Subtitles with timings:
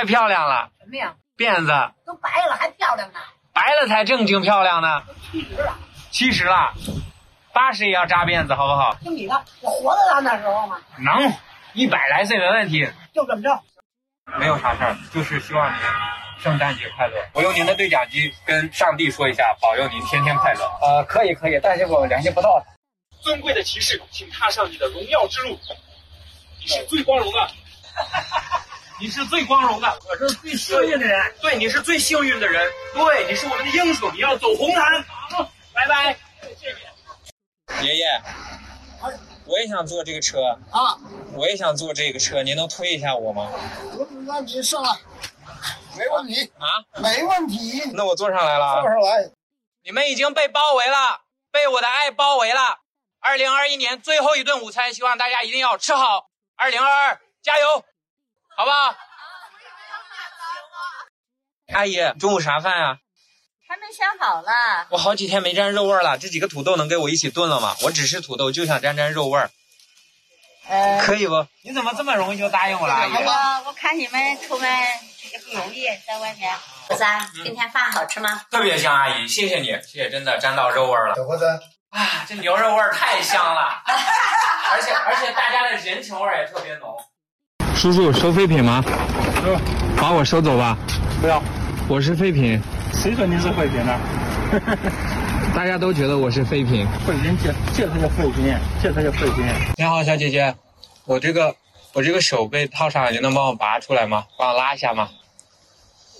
[0.00, 1.14] 太漂亮了，什么呀？
[1.36, 3.20] 辫子都白了还漂亮呢，
[3.52, 5.02] 白了才正经漂亮呢。
[5.06, 5.78] 都七十了，
[6.10, 6.72] 七十了，
[7.52, 8.94] 八十也要扎辫子，好不好？
[9.02, 10.78] 听你的，我活得到那时候吗？
[10.96, 11.30] 能，
[11.74, 12.90] 一百来岁没问题。
[13.12, 13.60] 就这么着。
[14.38, 15.78] 没有啥事儿，就是希望您
[16.38, 17.16] 圣诞节快乐。
[17.34, 20.64] 我用您的对讲机跟上帝说一下，保佑您天天快乐。
[20.80, 22.72] 呃，可以可以，但是我联系不到他。
[23.20, 25.58] 尊贵的骑士，请踏上你的荣耀之路。
[26.58, 27.50] 你是最光荣的，
[29.00, 31.34] 你是最光荣的，我是最幸运的人。
[31.40, 35.02] 对，你是最幸运的人，对，你是我们的英雄，你要走红毯。
[35.04, 36.14] 好，拜拜。
[37.82, 38.06] 爷爷，
[39.46, 40.98] 我也想坐这个车啊，
[41.32, 43.50] 我也想坐这个车，您能推一下我吗？
[44.26, 44.90] 那你上来，
[45.96, 48.90] 没问题啊，没问题，那我坐上来了啊坐。
[48.90, 49.30] 上来。
[49.82, 52.80] 你们已经被包围了，被我的爱包围了。
[53.18, 56.28] 二零二一年最后一顿午餐，希望大家一定要吃好。
[56.56, 57.82] 二零二二，加油，
[58.60, 58.94] 好不好？
[61.72, 62.98] 阿姨，中午啥饭啊？
[63.66, 64.50] 还没想好呢。
[64.90, 67.74] 我好几天没沾肉味儿了，这几个土豆能给我一起炖了吗？
[67.80, 69.50] 我只吃土豆，就想沾沾肉味儿，
[70.68, 71.46] 呃，可以不？
[71.62, 73.14] 你怎么这么容易就答应我了，阿姨？
[73.24, 73.32] 我
[73.64, 74.70] 我看你们出门
[75.32, 76.54] 也不容易，在外面。
[76.90, 78.42] 小三，今天饭好吃吗？
[78.50, 81.14] 特别香，阿姨，谢谢你，谢谢，真的沾到肉味儿了。
[81.14, 81.46] 小伙子，
[81.88, 83.82] 啊，这牛肉味儿太香了，
[84.70, 86.94] 而且而且大家的人情味儿也特别浓。
[87.80, 88.84] 叔叔收废品吗？
[89.42, 89.56] 收，
[89.96, 90.76] 把我收走吧，
[91.18, 91.42] 不要，
[91.88, 92.60] 我是废品，
[92.92, 93.98] 谁说你是废品呢？
[95.56, 96.86] 大家都觉得我是废品。
[97.06, 99.46] 废品，这这才叫废品，这才叫废品。
[99.78, 100.54] 你好，小姐姐，
[101.06, 101.56] 我这个
[101.94, 104.26] 我这个手被套上了，你能帮我拔出来吗？
[104.36, 105.08] 帮我拉一下吗？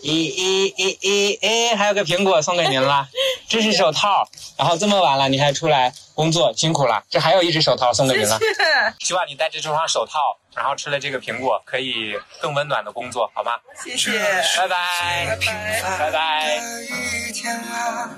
[0.03, 3.07] 咦咦咦咦咦，还有个苹果送给您了，
[3.49, 4.27] 这是手套。
[4.57, 7.03] 然后这么晚了你还出来工作，辛苦了。
[7.11, 8.39] 这还有一只手套送给您了，
[9.01, 10.19] 希望你戴着这双手套，
[10.55, 13.53] 然后吃了这个苹果，可以更温暖的工作，好吗？
[13.85, 14.19] 谢谢。
[14.57, 15.39] 拜拜，
[15.99, 16.57] 拜拜。
[17.29, 18.11] 一天啊。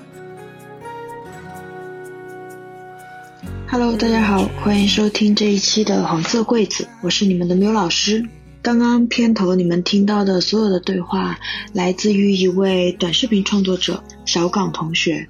[3.69, 8.23] Hello，大家好，欢迎收听这一期的黄色柜子，我是你们的缪老师。
[8.63, 11.37] 刚刚片头你们听到的所有的对话，
[11.73, 15.27] 来自于一位短视频创作者小港同学，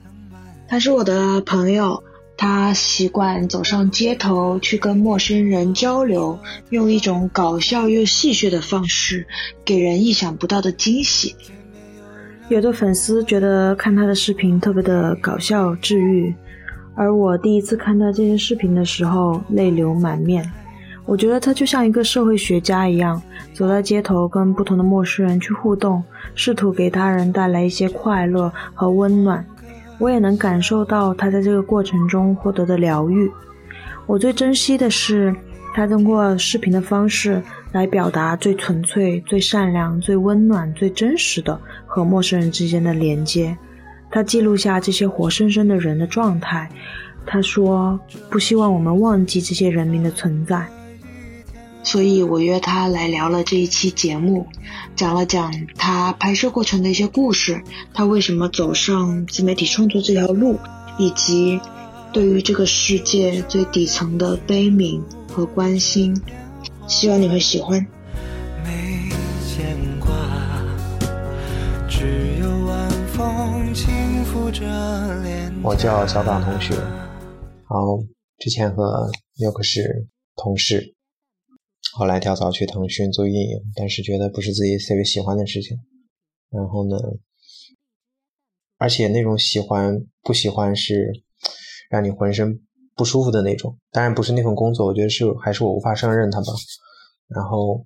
[0.68, 2.04] 他是我的朋友，
[2.38, 6.38] 他习惯走上街头去跟陌生人交流，
[6.70, 9.26] 用一种搞笑又戏谑的方式，
[9.66, 11.36] 给人意想不到的惊喜。
[12.50, 16.32] 有的粉丝觉得看他的视频特别的搞笑治愈，
[16.96, 20.48] 而我第一次看到这些视频的时候，泪流满面。
[21.06, 23.22] 我觉得他就像一个社会学家一样，
[23.54, 26.02] 走在街头跟不同的陌生人去互动，
[26.34, 29.46] 试图给他人带来一些快乐和温暖。
[30.00, 33.30] 我也能感受到他在这个过程中获得的疗愈。
[34.06, 35.36] 我最珍惜的是
[35.74, 37.42] 他通过视频的方式
[37.74, 43.56] 来表达最纯粹、最善良、最温暖、最真实的和陌生人之间的连接。
[44.10, 46.70] 他记录下这些活生生的人的状态。
[47.26, 48.00] 他说
[48.30, 50.68] ：“不希望我们忘记这些人民的存在。”
[51.84, 54.48] 所以我约他来聊了这一期节目，
[54.96, 57.62] 讲了讲他拍摄过程的一些故事，
[57.94, 60.58] 他为什么走上自媒体创作这条路，
[60.98, 61.60] 以及
[62.12, 66.20] 对于这个世界最底层的悲悯和关心。
[66.88, 67.86] 希望你会喜欢。
[68.66, 69.10] 没
[69.48, 70.10] 牵挂，
[71.88, 73.88] 只有晚风轻
[74.26, 74.62] 拂着
[75.22, 78.04] 脸我叫小港同学，然后
[78.40, 80.94] 之前和佑克是同事，
[81.96, 85.78] 后来跳槽去腾讯做运营，但是觉得不是自己特别喜欢的事情。
[86.50, 86.98] 然后呢，
[88.78, 91.24] 而且那种喜欢不喜欢是
[91.90, 92.62] 让你浑身
[92.96, 93.78] 不舒服的那种。
[93.92, 96.48] 当然不是那份工作，我觉得是还是我无法胜任它吧。
[97.28, 97.86] 然后，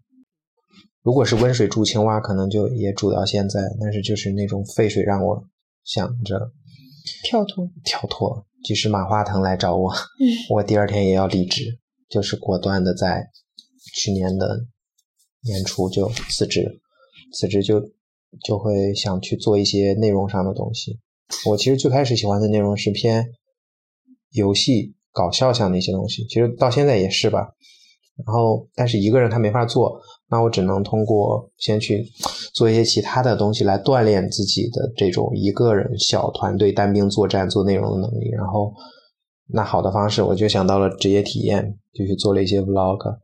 [1.01, 3.61] 如果是温水煮青蛙，可能就也煮到现在。
[3.79, 5.43] 但是就是那种沸水让我
[5.83, 6.51] 想着
[7.23, 8.45] 跳脱，跳脱。
[8.63, 9.93] 即使马化腾来找我，
[10.49, 11.79] 我第二天也要离职，
[12.09, 13.29] 就是果断的在
[13.93, 14.65] 去年的
[15.43, 16.81] 年初就辞职，
[17.33, 17.79] 辞职就
[18.45, 20.99] 就会想去做一些内容上的东西。
[21.49, 23.25] 我其实最开始喜欢的内容是偏
[24.31, 27.49] 游戏搞笑向的一些东西，其实到现在也是吧。
[28.25, 32.03] 然后，但是一个人他没法做，那我只能通过先去
[32.51, 38.29] 做一些其他的东西来锻炼自己的这种一个人小团队单兵作战做内容的能力。
[38.31, 38.73] 然后，
[39.47, 43.19] 那好的方式我就想到了职业体验，就去做了一些 vlog，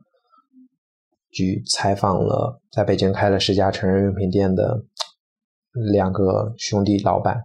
[1.34, 4.84] 去采访了在北京开了十家成人用品店的
[5.92, 7.42] 两个兄弟老板，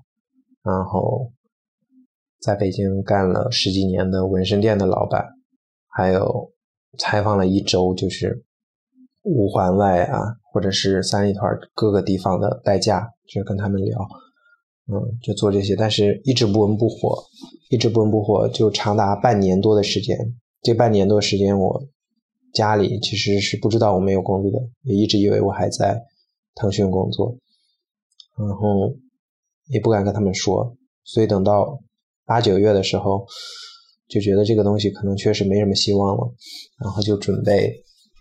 [0.63, 1.31] 然后
[2.39, 5.27] 在北京干了十几年的纹身店的老板，
[5.87, 6.51] 还有。
[6.97, 8.43] 采访了一周，就是
[9.21, 10.19] 五环外啊，
[10.51, 11.43] 或者是三里屯
[11.75, 13.95] 各个地方的代驾，就跟他们聊，
[14.91, 17.15] 嗯，就做这些，但是一直不温不火，
[17.69, 20.17] 一直不温不火，就长达半年多的时间。
[20.63, 21.79] 这半年多时间，我
[22.53, 26.01] 家里其实是不知道我没有工作的，也一直以为我还在
[26.55, 27.37] 腾讯工作，
[28.37, 28.95] 然后
[29.67, 31.79] 也不敢跟他们说，所以等到
[32.25, 33.25] 八九月的时候，
[34.07, 36.33] 就觉得这个东西可能确实没什么希望了，
[36.79, 37.67] 然后就准备，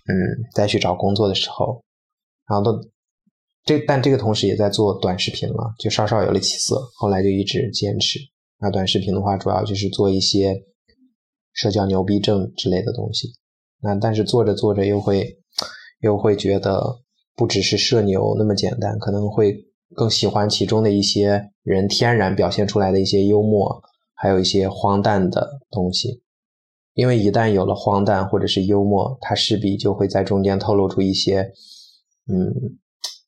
[0.07, 0.15] 嗯，
[0.55, 1.83] 再去找工作的时候，
[2.47, 2.89] 然后都
[3.65, 8.19] 这但这个同时也在做短视频了，就稍稍有了起色，后来就一直坚持。
[8.61, 10.65] 那短视频的话，主要就是做一些
[11.53, 13.29] 社交牛逼症之类的东西。
[13.81, 15.39] 那但是做着做着又会
[16.01, 17.01] 又会觉得
[17.37, 23.83] 不只是社牛那么简单，可能会更喜欢其中的一些人天然表现出来的一些幽默，
[24.15, 26.23] 还有一些荒诞的东西。
[26.95, 31.53] 因为一旦有了荒诞或者是幽默，它势必就会在中间透露出一些，
[32.27, 32.53] 嗯，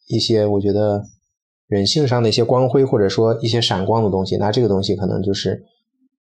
[0.08, 1.04] 一些我觉得
[1.68, 4.36] 人性上的一些光辉，或者说一些闪光的东西。
[4.38, 5.64] 那这个东西可能就是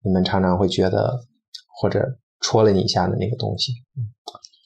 [0.03, 1.19] 你们常常会觉得
[1.81, 3.73] 或者戳了你一下的那个东西。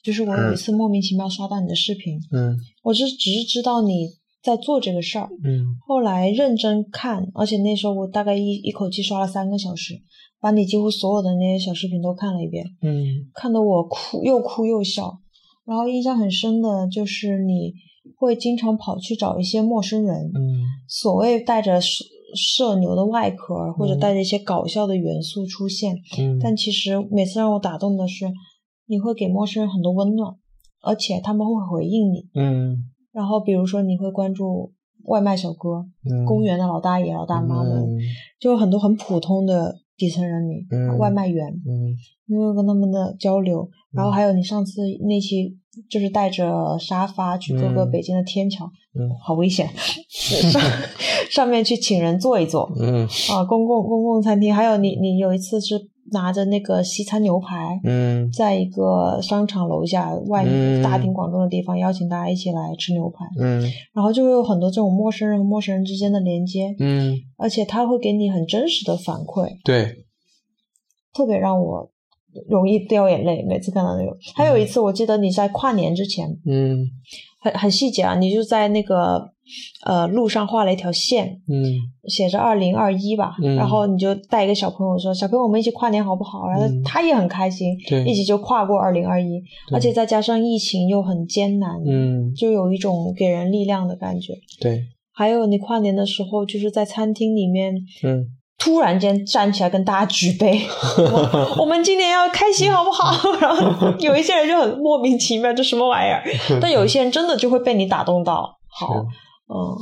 [0.02, 2.56] 就是我有一次莫名其妙刷到你的视频，嗯。
[2.82, 4.10] 我是只是知道你
[4.42, 5.64] 在做这个事儿，嗯。
[5.86, 9.94] 后来认真看，而且那时候我大概一一口气刷了三个小时，
[10.40, 13.30] 把你几乎所有的那些小视频都看了一遍，嗯。
[13.32, 15.20] 看得我哭又哭又笑。
[15.64, 17.72] 然后印象很深的就是你
[18.18, 20.60] 会经常跑去找一些陌生人，嗯。
[20.86, 21.80] 所谓带着
[22.34, 24.00] 社社牛的外壳，或者嗯。
[24.00, 26.38] 带着一些搞笑的元素出现，嗯。
[26.38, 28.32] 但其实每次让我打动的是，
[28.86, 30.34] 你会给陌生人很多温暖，
[30.82, 32.28] 而且他们会回应你。
[32.34, 32.84] 嗯。
[33.12, 34.72] 然后比如说你会关注
[35.04, 38.00] 外卖小哥、嗯，公园的老大爷、老大妈们，嗯。
[38.40, 41.94] 就很多很普通的底层人民、嗯外卖员，嗯。
[42.26, 43.68] 因为跟他们的交流。
[43.92, 45.56] 然后还有你上次那期
[45.90, 47.90] 就是带着沙发去各个嗯。
[47.90, 48.64] 北京的天桥，
[48.98, 49.10] 嗯。
[49.22, 49.68] 好危险，
[50.08, 50.62] 上
[51.30, 52.72] 上面去请人坐一坐。
[52.80, 53.06] 嗯。
[53.30, 55.78] 啊，公共公共餐厅，还有你你有一次是
[56.12, 58.30] 拿着那个西餐牛排，嗯。
[58.32, 63.62] 在一个商场楼下外面大庭广众的地方邀请大家一起来吃牛排，嗯。
[63.92, 70.04] 然后就会有很多这种陌生人和陌生人之间的连接，嗯，而且他会给你很真实的反馈，对，
[71.14, 71.90] 特别让我
[72.48, 73.44] 容易掉眼泪。
[73.48, 76.86] 每次看到那个，还有一次我记得你在跨年之前，嗯。
[77.40, 79.22] 很很细节啊，你就在那个
[79.84, 81.62] 呃路上画了一条线，嗯。
[82.08, 83.54] 写着二零二一吧，嗯。
[83.56, 86.82] 然后你就带一个小朋友说：“小朋友，我们一起跨年好不好？”然后嗯。
[86.82, 88.02] 他也很开心，对。
[88.06, 89.42] 一起就跨过二零二一，
[89.74, 92.32] 而且再加上疫情又很艰难，嗯。
[92.34, 94.32] 就有一种给人力量的感觉。
[94.58, 94.82] 对，
[95.12, 98.26] 还有你跨年的时候，就是在餐厅里面嗯
[98.58, 100.62] 突然间站起来跟大家举杯，
[100.98, 103.12] 我我们今年要开心好不好？
[103.40, 106.22] 然后有一些人就很莫名其妙，这什么玩意儿？
[106.60, 108.58] 但有一些人真的就会被你打动到。
[108.68, 108.88] 好，
[109.48, 109.76] 嗯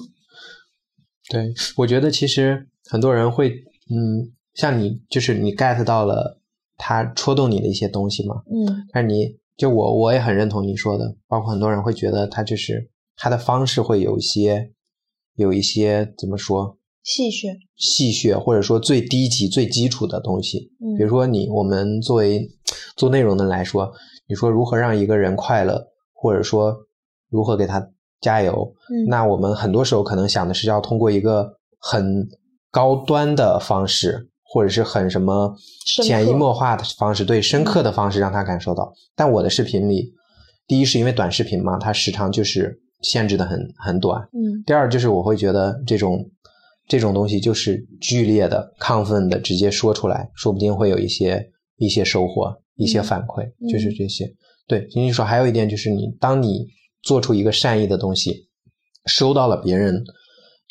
[1.30, 3.50] 对，我觉得其实很多人会，
[3.90, 6.40] 嗯，像你，就是你 get 到了
[6.76, 8.36] 他戳动你的一些东西嘛。
[8.50, 14.72] 嗯但你就我我也很认同你说的，包括很多人会觉得他就是他的方式会有一些
[15.36, 20.70] 有一些怎么说戏谑，戏谑，或者说最低级、最基础的东西。
[20.81, 22.49] 嗯比如说你我们作为
[22.96, 23.93] 做内容的来说，
[24.28, 26.76] 你说如何让一个人快乐，或者说
[27.28, 27.84] 如何给他
[28.20, 29.08] 加油，嗯。
[29.08, 32.29] 那我们很多时候可能想的是要通过一个很
[32.70, 35.56] 高端的方式，或者是很什么
[36.03, 38.93] 潜移默化的方式，对深刻的方式让他感受到。
[39.17, 40.12] 但我的视频里，
[40.69, 44.62] 第一是因为短视频嘛，它时长就是限制的很很短，嗯。
[44.65, 46.31] 第二就是我会觉得这种
[46.93, 51.43] 这种东西就是剧烈的、亢奋的直接说出来，说不定会有一些
[51.79, 54.31] 一些收获、一些反馈，嗯就是这些。
[54.69, 56.67] 对，金金说还有一点就是你当你
[57.03, 58.46] 做出一个善意的东西，
[59.06, 60.05] 收到了别人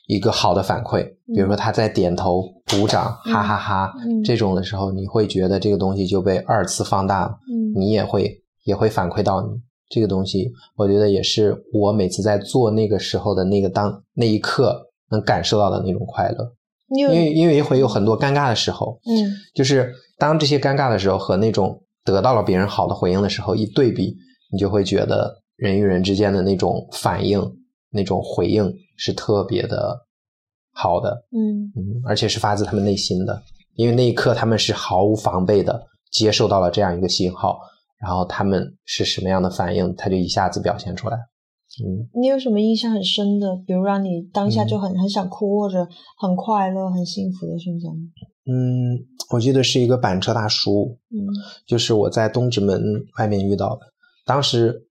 [0.06, 7.32] 一个好的反馈，比如说他在点头、鼓掌、嗯哈哈哈嗯这种的时候，你会觉得这个东西就被二次放大了。
[7.52, 9.48] 嗯你也会也会反馈到你
[9.90, 10.52] 这个东西。
[10.76, 16.54] 我觉得也是我每次在做那个时候的那个当那一刻能感受到的那种快乐，
[16.96, 19.32] 因为因为会有很多尴尬的时候，嗯。
[19.54, 24.16] 就是当这些尴尬的时候和那种得到了别人好的回应的时候一对比，
[24.52, 27.42] 你就会觉得人与人之间的那种反应、
[27.92, 30.00] 那种回应是特别的
[30.74, 31.72] 好的，嗯。
[31.76, 33.44] 嗯，而且是发自他们内心的，
[33.76, 37.60] 因为那一刻他们是毫无防备的接受到了这样一个信号，
[38.00, 41.18] 然后他们是什么样的反应，他就一下子表现出来。
[41.80, 45.88] 嗯你有什么印象很深的，比如让你当下嗯就很、很想哭或者
[46.20, 48.02] 很快乐、很幸福的瞬间吗？
[48.46, 49.00] 嗯，
[49.32, 51.24] 我记得是一个板车大叔，嗯
[51.66, 52.82] 就是我在东直门
[53.18, 53.82] 外面遇到的。
[54.26, 54.88] 当时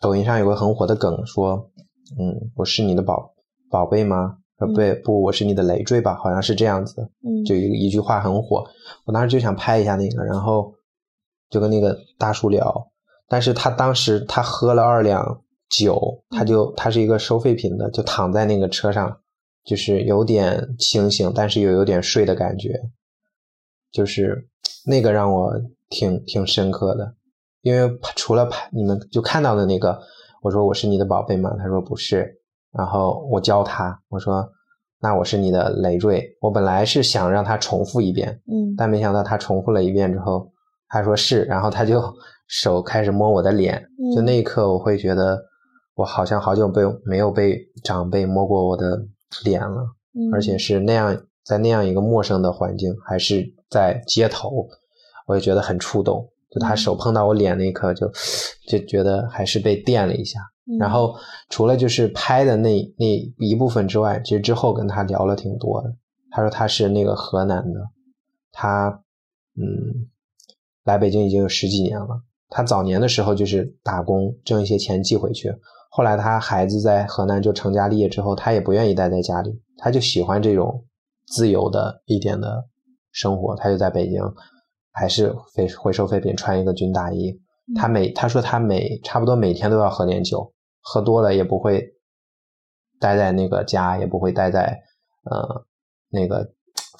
[0.00, 1.70] 抖音上有个很火的梗说，
[2.18, 3.34] 嗯，我是你的宝
[3.70, 4.38] 宝贝吗？
[4.58, 7.02] 说不不，我是你的累赘吧，好像是这样子的。
[7.22, 8.64] 嗯就一一句话很火，
[9.04, 10.72] 我当时就想拍一下那个，然后
[11.50, 12.88] 就跟那个大叔聊，
[13.28, 19.20] 但是他当时他喝了二两酒，他就他是一个收废品的，就躺在那个车上，
[19.64, 22.70] 就是有点清醒，但是又有点睡的感觉，
[23.90, 24.48] 就是
[24.86, 25.52] 那个让我
[25.88, 27.14] 挺挺深刻的，
[27.62, 29.98] 因为除了拍你们就看到的那个，
[30.42, 31.54] 我说我是你的宝贝吗？
[31.58, 32.40] 他说不是，
[32.72, 34.46] 然后我教他，我说
[35.00, 36.36] 那我是你的累赘。
[36.40, 38.74] 我本来是想让他重复一遍，嗯。
[38.76, 40.50] 但没想到他重复了一遍之后，
[40.88, 42.02] 他说是，然后他就
[42.46, 43.82] 手开始摸我的脸，
[44.14, 45.42] 就那一刻我会觉得
[45.94, 49.06] 我好像好久被没有被长辈摸过我的
[49.44, 49.82] 脸了，
[50.14, 54.68] 嗯，而且是那样在那样一个陌生的环境，还是在街头，
[55.26, 56.28] 我也觉得很触动。
[56.50, 58.08] 就他手碰到我脸那一刻就，
[58.68, 60.38] 就觉得还是被电了一下。
[60.66, 61.14] 嗯然后
[61.50, 63.06] 除了就是拍的那那
[63.38, 65.94] 一部分之外，其实之后跟他聊了挺多的。
[66.30, 67.80] 他说他是那个河南的，
[68.50, 68.88] 他
[69.56, 70.08] 嗯
[70.84, 72.22] 来北京已经有十几年了。
[72.48, 75.54] 他早年的时候就是打工挣一些钱寄回去，
[75.96, 80.84] 后来他孩子在河南就成家立业之后，他也不愿意待在家里，他就喜欢这种
[81.28, 82.66] 自由的一点的
[83.12, 84.20] 生活，他就在北京
[84.90, 87.40] 还是回回收废品，穿一个军大衣。
[87.76, 91.94] 他每他说他每差不多每天都要喝点酒，喝多了也不会
[92.98, 94.76] 待在那个家，也不会待在
[95.30, 95.64] 呃
[96.10, 96.44] 那个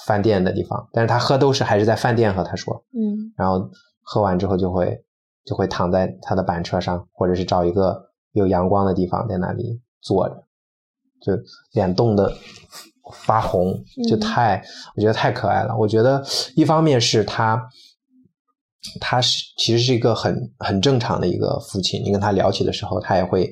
[0.06, 2.44] 饭店的地方，但是他喝都是还是在饭店喝。
[2.44, 3.68] 他说，嗯然后
[4.04, 5.04] 喝完之后就会
[5.44, 8.00] 就会躺在他的板车上，或者是找一个
[8.34, 10.44] 有阳光的地方在那里坐着，
[11.20, 11.32] 就
[11.72, 12.32] 脸冻得
[13.24, 14.62] 发红，就嗯太、
[14.94, 15.74] 我觉得太可爱了。
[15.76, 16.22] 我觉得
[16.54, 17.68] 一方面是他。
[19.00, 23.50] 他是其实是一个很很正常的一个父亲，你跟他聊起的时候，他也会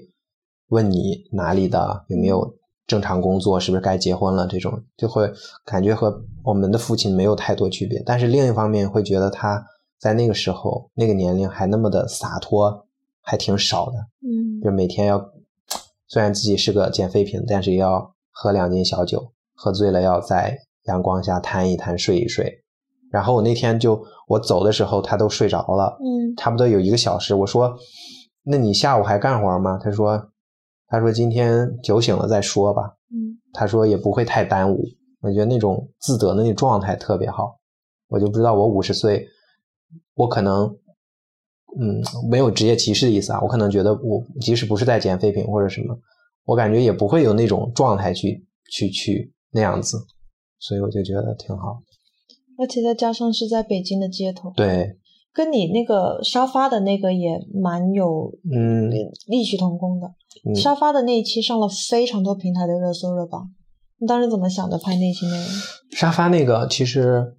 [0.68, 2.54] 问你哪里的，有没有
[2.86, 5.32] 正常工作，是不是该结婚了，这种就会
[5.64, 8.02] 感觉和我们的父亲没有太多区别。
[8.04, 9.64] 但是另一方面会觉得他
[9.98, 12.86] 在那个时候那个年龄还那么的洒脱，
[13.22, 15.32] 还挺少的，嗯就每天要
[16.08, 22.62] 虽然自己是个捡废品，但是也要喝两斤小酒，喝醉了要在阳光下摊一摊，睡一睡。
[23.10, 27.34] 然后我那天就我走的时候，他都睡着了，嗯差不多有一个小时。
[27.34, 27.76] 我说
[28.42, 30.30] ：“那你下午还干活吗？”他说
[30.88, 34.82] ：“他说今天酒醒了再说吧。”嗯他说也不会太耽误。
[35.20, 37.58] 我觉得那种自得的那状态特别好。
[38.08, 39.28] 我就不知道我五十岁，
[40.14, 40.74] 我可能，
[41.80, 43.40] 嗯，没有职业歧视的意思啊。
[43.40, 45.98] 我可能觉得我即使不是在捡废品或者什么，
[46.44, 49.98] 我感觉也不会有那种状态去去去那样子。
[50.58, 51.82] 所以我就觉得挺好。
[52.58, 54.96] 而且再加上是在北京的街头，对，
[55.32, 58.92] 跟你那个沙发的那个也蛮有嗯
[59.26, 60.06] 异曲同工的。
[60.46, 63.50] 嗯，沙发的那一期上了非常多平台的热搜热榜，
[63.98, 65.46] 你当时怎么想的拍那期内容？
[65.96, 67.34] 沙发那个其实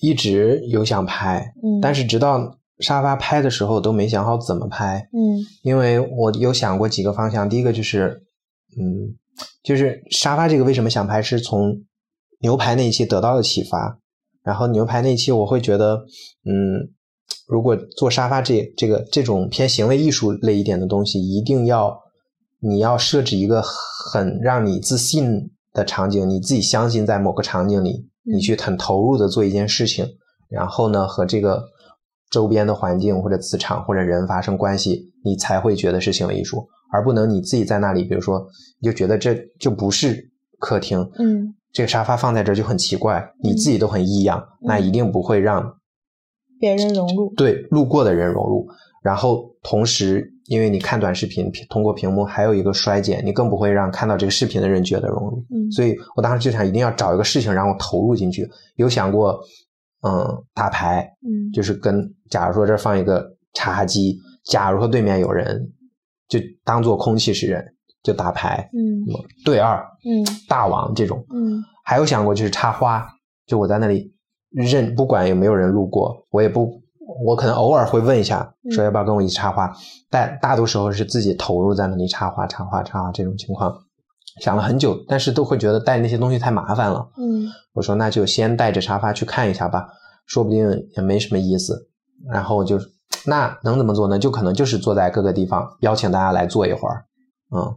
[0.00, 7.48] 一直有想拍，嗯，但是直到沙发拍的时候都没想好怎么拍，嗯因为我有想过几个方向。
[7.48, 8.22] 第一个就是，
[8.78, 9.16] 嗯，
[9.62, 11.82] 就是沙发这个为什么想拍，是从
[12.40, 13.98] 牛排那一期得到的启发。
[14.42, 16.04] 然后牛排那一期我会觉得，
[16.44, 16.92] 嗯，
[17.48, 21.98] 如果做沙发这这个这种偏行为艺术类一点的东西，一定要
[22.60, 30.06] 你要设置一个很让你自信的场景，你自己相信在某个场景里，你去很投入的做一件事情，
[30.48, 31.64] 然后呢和这个
[32.30, 38.46] 周边的环境或者磁场或者人发生关系，你才会觉得是行为艺术，而不能你自己在那里，比如说
[38.80, 45.76] 你就觉得这就不是客厅，嗯这个沙发放在这儿就很奇怪，你自己都很异样，那一定不会让
[46.58, 47.34] 别人融入。
[47.36, 48.66] 对路过的人融入。
[49.02, 55.44] 然后同时，因为你看短视频，通过屏幕还有一个衰减，你更不会让看到这个视频的人觉得融入。
[55.50, 58.48] 嗯所以我当时就想，一定要找一个事情让我投入进去。
[58.76, 59.38] 有想过，
[60.02, 61.50] 嗯，打牌，嗯。
[61.52, 65.72] 就是跟假如说这儿放一个茶几，假如说对面有人，
[66.28, 67.64] 就当做空气是人，
[68.02, 69.06] 就打牌，嗯
[69.44, 71.24] 对二、嗯大王这种。
[71.32, 71.62] 嗯。
[71.84, 73.06] 还有想过就是插花，
[73.46, 74.12] 就我在那里
[74.50, 76.82] 认，不管有没有人路过，我也不，
[77.24, 79.72] 我可能偶尔会问一下，说要不要跟我一起插花，
[80.10, 83.72] 但大多时候是自己投入在那里插花、插花、插花这种情况，
[84.40, 87.08] 想了很久，但是都会觉得带那些东西太麻烦了。
[87.16, 89.88] 嗯我说那就先带着沙发去看一下吧，
[90.26, 91.88] 说不定也没什么意思。
[92.32, 92.78] 然后就
[93.26, 94.18] 那能怎么做呢？
[94.18, 97.04] 就可能就是坐在各个地方邀请大家来坐一会儿，
[97.54, 97.76] 嗯，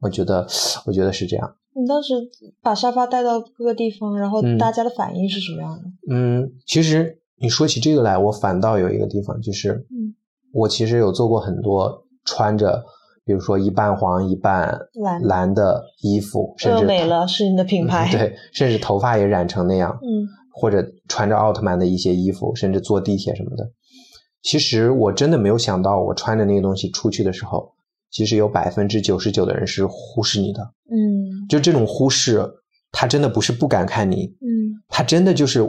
[0.00, 0.46] 我觉得
[0.86, 1.56] 我觉得是这样。
[1.74, 2.14] 你当时
[2.62, 5.84] 把沙发带到各个地方，然后嗯大家的反应是什么样的？
[6.12, 10.14] 嗯，其实你说起这个来，我反倒有一个地方，就是，嗯，
[10.52, 12.84] 我其实有做过很多穿着
[13.24, 23.70] 比如说一半黄一半蓝蓝的衣服，甚至饿美了是你的品牌，嗯对，甚至头发也染成那样，嗯或者穿着奥特曼的一些衣服，甚至坐地铁什么的。
[24.42, 27.72] 其实我真的没有想到，我穿着那个东西出去的时候，
[28.10, 30.62] 其实有百分之九十九的人是忽视你的。
[30.90, 32.44] 嗯就这种忽视，
[32.90, 35.60] 他真的不是不敢看你，嗯他真的就是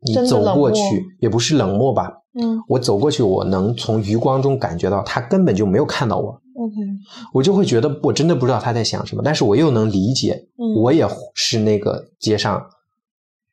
[0.00, 0.80] 你走过去，
[1.20, 2.12] 也不是冷漠吧？
[2.40, 6.74] 嗯我走过去，我能从余光中感觉到他根本就没有看到我，，OK，
[7.32, 12.62] 我就会觉得我真的不知道他在想什么，但是我又能理解，嗯我也是那个街上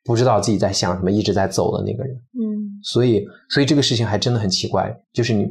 [0.03, 2.15] 不知道自己在想什么，一直在走的那个人。
[2.33, 5.45] 嗯所以，所以这个事情还真的很奇怪，就是你，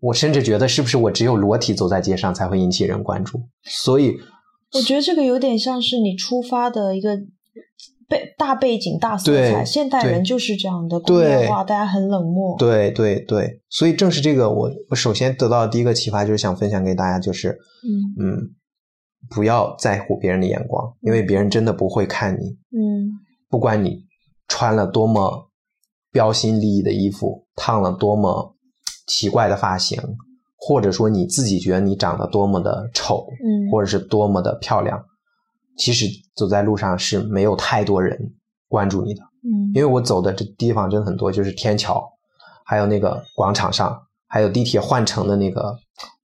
[0.00, 3.42] 我甚至觉得是不是我只有裸体走在街上才会引起人关注？
[3.64, 4.16] 所以，
[4.72, 7.18] 我觉得这个有点像是你出发的一个
[8.10, 9.64] 背大背景、大色彩。
[9.64, 12.56] 现代人就是这样的工业化，大家很冷漠。
[12.58, 17.88] 对对对，所以正是这个，我我首先得到的第一个启发就是想分享给大家，就是嗯。
[18.18, 18.50] 嗯，
[19.30, 23.08] 不要在乎别人的眼光，因为别人真的不会看你，嗯。
[23.48, 24.04] 不管你
[24.48, 25.50] 穿了多么
[26.10, 28.56] 标新立异的衣服，烫了多么
[29.06, 30.00] 奇怪的发型，
[30.56, 33.70] 或者说你自己觉得你长得多么的丑，嗯。
[33.70, 35.00] 或者是多么的漂亮，
[35.76, 38.32] 其实走在路上是没有太多人
[38.68, 39.22] 关注你的。
[39.42, 42.06] 嗯因为我走的这地方真的很多，就是天桥，
[42.64, 45.74] 还有那个广场上，还有地铁换乘的那个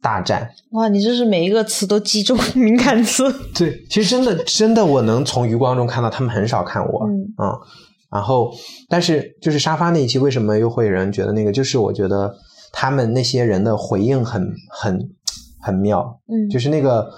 [0.03, 0.51] 大站。
[0.73, 3.25] 哇，你这是每一个词都击中 敏感词。
[3.55, 7.59] 对，其实真的真的，我能从余光中看到他们很少看我，嗯嗯，
[8.11, 8.53] 然后，
[8.89, 11.51] 但是就是沙发那一期，为什么又会有人觉得那个？
[11.51, 12.35] 就是我觉得
[12.73, 15.11] 他们那些人的回应很很
[15.61, 17.11] 很妙，嗯，就是那个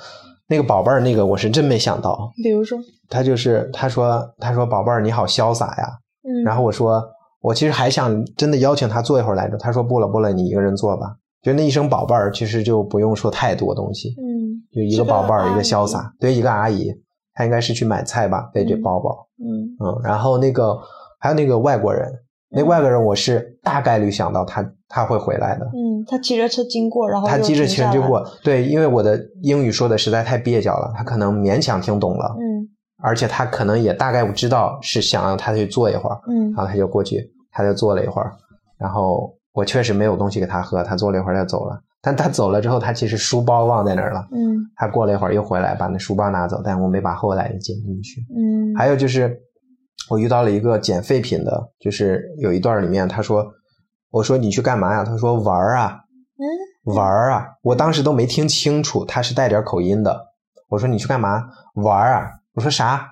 [0.49, 2.79] 那个宝贝儿，那个我是真没想到，比如说，
[3.09, 7.03] 他就是他说他说宝贝儿你好潇洒呀，嗯，然后我说
[7.41, 11.17] 我其实还想真的邀请他坐一会儿来着，他说不了不了，你一个人坐吧。
[11.43, 14.59] 就那一声宝贝儿，其实就不用说太多东西，嗯。
[14.73, 16.93] 就一个个宝贝儿，一个潇洒，对，一个阿姨，
[17.35, 20.77] 她应该是去买菜吧，背着嗯包包，嗯嗯，然后那个
[21.21, 22.13] 还有那个外国人，
[22.51, 32.69] 那外国人我是大概率想到他他会回来的，嗯，他骑着车经过，然后他骑着车经过，对，因为我的英语说的实在太蹩脚了，他可能勉强听懂了，嗯
[33.01, 38.33] 而且他可能也大概知道是想让他去坐一会儿，嗯然后他就过去，他就坐了一会儿，
[38.79, 41.79] 然后我确实没有东西给他喝，他坐了一会儿就走了。
[42.01, 44.27] 但他走了之后，他其实书包忘在那儿了。
[44.33, 48.21] 嗯他过了一会儿又回来，把那书包拿走，但我没把后来的捡进去。
[48.37, 49.37] 嗯，还有就是，
[50.09, 53.45] 我遇到了一个捡废品的，就是有一段里面他说，
[54.11, 55.05] 我说你去干嘛呀？
[55.05, 56.01] 他说玩儿啊，
[56.39, 57.47] 嗯玩儿啊。
[57.63, 60.27] 我当时都没听清楚，他是带点口音的。
[60.69, 61.45] 我说你去干嘛？
[61.75, 62.31] 玩儿啊。
[62.55, 63.07] 我说啥？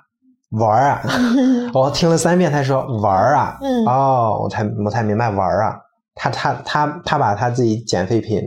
[0.50, 1.02] 玩儿啊。
[1.74, 3.58] 我听了三遍，他说玩儿啊。
[3.60, 5.80] 嗯哦，我才我才明白玩儿啊。
[6.14, 8.40] 他他他他把他自己捡废品，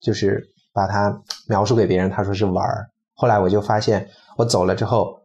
[0.00, 2.88] 就是把它描述给别人，他说是玩儿。
[3.14, 5.20] 后来我就发现，我走了之后，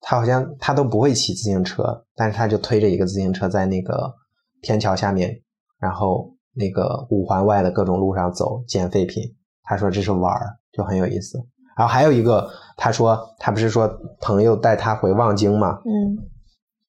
[0.00, 4.14] 他好像他都不会骑自行车，但是他就推着一个自行车在那个
[4.62, 5.42] 天桥下面，
[5.78, 9.22] 然后那个五环外的各种路上走捡废品。
[9.62, 11.38] 他说这是玩儿，就很有意思。
[11.76, 13.86] 然后还有一个，他说他不是说
[14.20, 15.80] 朋友带他回望京吗？
[15.84, 16.16] 嗯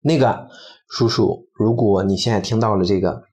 [0.02, 0.47] 那个
[0.89, 3.23] 叔叔，如果你现在听到了这个，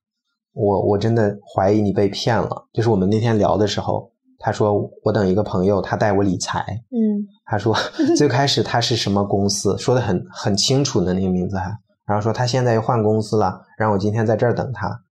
[0.55, 2.67] 我我真的怀疑你被骗了。
[2.73, 6.61] 就是我们那天聊的时候，他说我等一个朋友，他带我理财。
[6.91, 7.77] 嗯他说
[8.17, 11.67] 最开始他是什么公司，说的很很清楚的那个名字还，
[12.07, 15.04] 然后说他现在又换公司了，让我今天在这儿等他。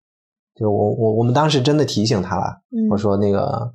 [0.55, 3.71] 就我我我们当时真的提醒他了，嗯，我说那个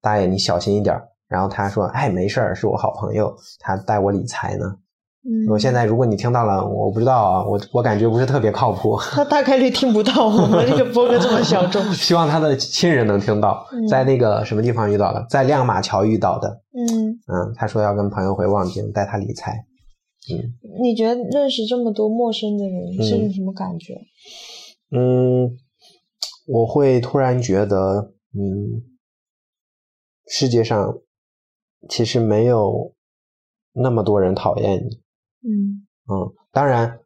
[0.00, 1.08] 大爷你小心一点儿。
[1.28, 4.66] 然后他说哎没事儿，是我好朋友，他带我理财呢。
[5.24, 8.98] 嗯，我现在如果你听到了，我不知道啊，我我感觉不是特别靠谱。
[8.98, 11.82] 他大概率听不到我们这个播客这么小众。
[11.94, 16.48] 希望他的亲人能听到嗯， 在那个什么地方遇到的，在亮马桥遇到的。
[16.74, 19.52] 嗯，嗯，他说要跟朋友回望京，带他理财。
[20.30, 20.38] 嗯
[20.80, 23.94] 你觉得认识这么多陌生的人是嗯种什么感觉？
[24.90, 25.50] 嗯，
[26.46, 28.82] 我会突然觉得，嗯，
[30.26, 30.98] 世界上
[31.88, 32.94] 其实没有
[33.72, 35.00] 那么多人讨厌你。
[35.48, 37.00] 嗯嗯，当然，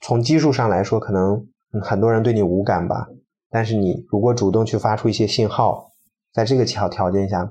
[0.00, 3.08] 从基数上来说，可能嗯很多人对你无感吧。
[3.50, 5.92] 但是你如果主动去发出一些信号，
[6.32, 7.42] 在这个条条件下，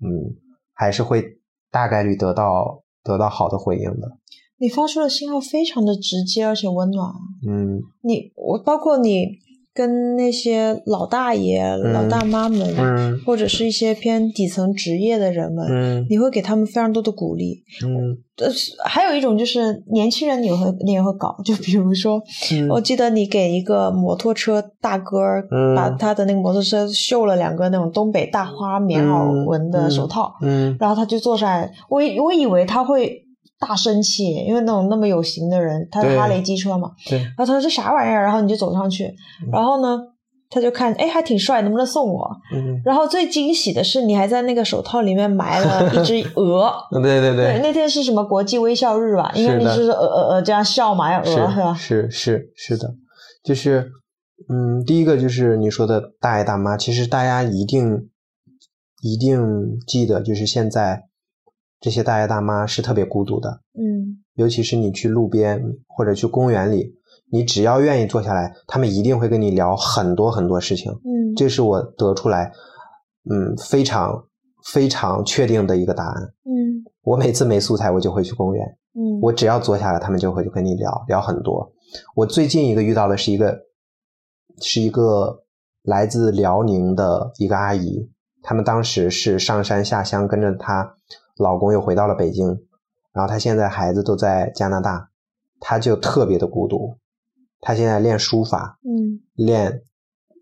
[0.00, 0.36] 嗯，
[0.72, 1.38] 还是会
[1.70, 4.18] 大概率得到得到好的回应的。
[4.58, 7.16] 你发出的信号非常的直接而且温暖啊。
[7.48, 9.38] 嗯你我包括你
[9.80, 13.18] 跟那些老大爷、老大妈们，嗯。
[13.24, 16.06] 或者是一些偏底层职业的人们，嗯。
[16.10, 17.62] 你会给他们非常多的鼓励。
[17.82, 18.18] 嗯。
[18.36, 22.20] 呃，是还有一种就是年轻人，你也会 你也会搞，就比如说，
[22.52, 22.68] 嗯。
[22.68, 25.18] 我记得你给一个摩托车大哥
[25.74, 30.76] 把他的那个摩托车绣了两个那种东北大花棉袄纹的手套，嗯。
[30.78, 33.24] 然后他就坐上来，我以我以为他会
[33.60, 39.14] 大生气，因为那种那么有型的人，他是哈雷机车嘛，对然后他说这啥玩意儿，然后你就走上去，
[39.52, 40.00] 然后呢，
[40.48, 42.28] 他就看，哎，还挺帅，能不能送我？
[42.54, 46.72] 嗯，然后最惊喜的是，你还在那个手套里面埋了 一只鹅。
[46.90, 49.30] 对对对，那天是什么国际微笑日吧？
[49.34, 51.74] 应该是的就是呃呃呃这样笑嘛，要鹅是吧？
[51.74, 52.94] 是是是的，
[53.44, 53.90] 就是
[54.48, 58.08] 嗯，第一个就是你说的大爷大妈，其实大家一定
[59.02, 59.38] 一定
[59.86, 61.04] 记得，就是现在
[61.80, 66.94] 这些大爷大妈是特别孤独的，嗯尤其是你去路边或者去公园里，
[67.30, 70.92] 你只要愿意坐下来，他们一定会跟你聊很多很多事情。
[70.92, 72.52] 嗯这是我得出来，
[73.30, 74.26] 嗯，非常
[74.72, 76.22] 非常确定的一个答案。
[76.44, 78.64] 嗯我每次没素材，我就会去公园，
[78.94, 81.72] 嗯，我只要坐下来，他们就会跟你聊聊很多。
[82.14, 83.58] 我最近一个遇到的是一个，
[84.60, 85.42] 是一个
[85.82, 88.10] 来自辽宁的一个阿姨，
[88.42, 90.94] 他们当时是上山下乡，跟着她
[91.40, 92.46] 老公又回到了北京，
[93.12, 95.10] 然后她现在孩子都在加拿大，
[95.58, 96.96] 她就特别的孤独。
[97.60, 99.82] 她现在练书法，嗯练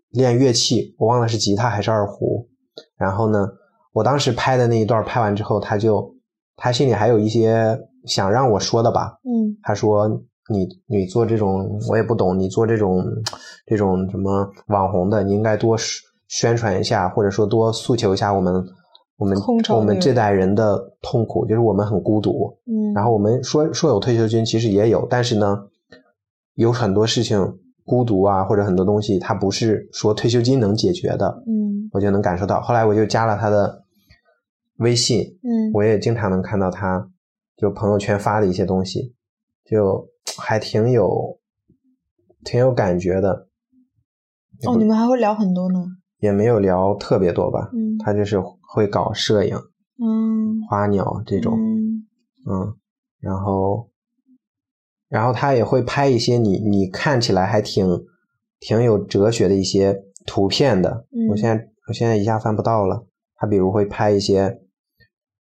[0.09, 2.47] 练乐器，我忘了是吉他还是二胡。
[2.97, 3.49] 然后呢，
[3.93, 6.15] 我当时拍的那一段拍完之后，他就
[6.55, 9.19] 他心里还有一些想让我说的吧。
[9.23, 10.07] 嗯他说
[10.49, 13.05] 你你做这种我也不懂，你做这种
[13.65, 15.77] 这种什么网红的，你应该多
[16.27, 18.65] 宣传一下，或者说多诉求一下我们
[19.19, 19.37] 我们
[19.75, 22.57] 我们这代人的痛苦，就是我们很孤独。
[22.65, 25.67] 嗯，然后我们说说有退休金，其实也有，但是呢，
[26.55, 31.43] 有很多事情孤独啊，或者很多东西，它不是说退休金能解决的。
[31.45, 32.61] 嗯我就能感受到。
[32.61, 33.83] 后来我就加了他的
[34.77, 37.09] 微信，嗯我也经常能看到他
[37.57, 39.13] 就朋友圈发的一些东西，
[39.65, 41.39] 就还挺有
[42.45, 43.47] 挺有感觉的。
[44.65, 45.83] 哦，你们还会聊很多呢。
[46.19, 48.37] 也没有聊特别多吧，嗯他就是
[48.71, 49.55] 会搞摄影、
[49.99, 52.05] 嗯花鸟这种，嗯
[52.45, 52.77] 嗯，
[53.19, 53.89] 然后，
[55.07, 58.05] 然后他也会拍一些你你看起来还挺
[58.59, 61.07] 挺有哲学的一些图片的。
[61.11, 63.07] 嗯我现在我现在一下翻不到了。
[63.35, 64.61] 他比如会拍一些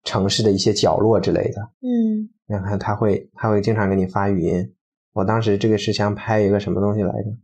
[0.02, 4.74] 城市的一些角落之类的，嗯然后他会他会经常给你发语音。
[5.12, 7.36] 我当时这个是想拍一个什么东西来着？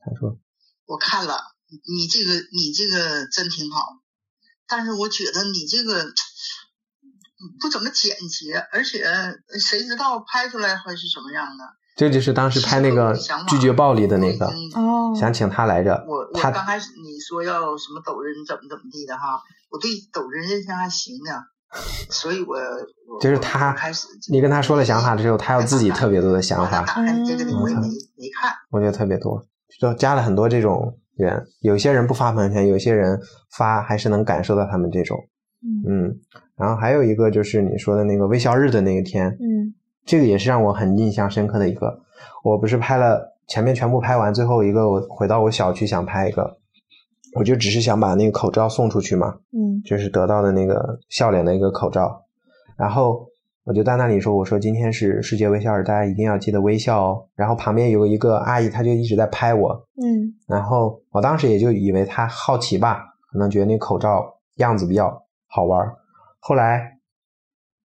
[0.00, 0.36] 他说
[0.86, 1.34] 我看了
[1.70, 3.80] 你这个，你这个真挺好，
[4.74, 6.02] 但是我觉得你这个
[7.60, 9.04] 不怎么简洁，而且
[9.60, 11.64] 谁知道拍出来会是什么样的？
[11.94, 13.14] 这就是当时拍那个
[13.46, 16.26] 拒绝暴力的那个，哦，想请他来着我。
[16.50, 21.44] 刚开始你说要什么抖音怎么怎么地的哈，我对抖音印象还行呢，
[22.08, 28.54] 所以我我就是他开始你跟他说了想法之后，他有自己特别多的想法，打开这个我也没没看。
[28.70, 29.46] 我觉得特别多，
[29.78, 31.44] 就加了很多这种人。
[31.60, 33.18] 有些人不发朋友圈，有些人
[33.56, 35.18] 发还是能感受到他们这种，
[35.86, 36.14] 嗯。
[36.56, 42.00] 然后还有一个就是你说的那个微笑日的那一天，嗯这个也是让我很印象深刻的一个。
[42.44, 46.58] 我不是拍了前面全部拍完，最后一个我回到我小区想拍一个，
[47.34, 52.24] 我就只是想把那个口罩送出去嘛，嗯就是得到的那个笑脸的一个口罩。
[52.76, 53.26] 然后
[53.64, 59.70] 我就在那里说：“我说今天是世界微笑日，大家一定要记得微笑哦。”然后旁边有一个阿姨，她就一直在拍我，
[60.02, 65.80] 嗯然后我当时也就以为她好奇吧，可能觉得那口罩样子比较好玩。
[66.40, 66.98] 后来，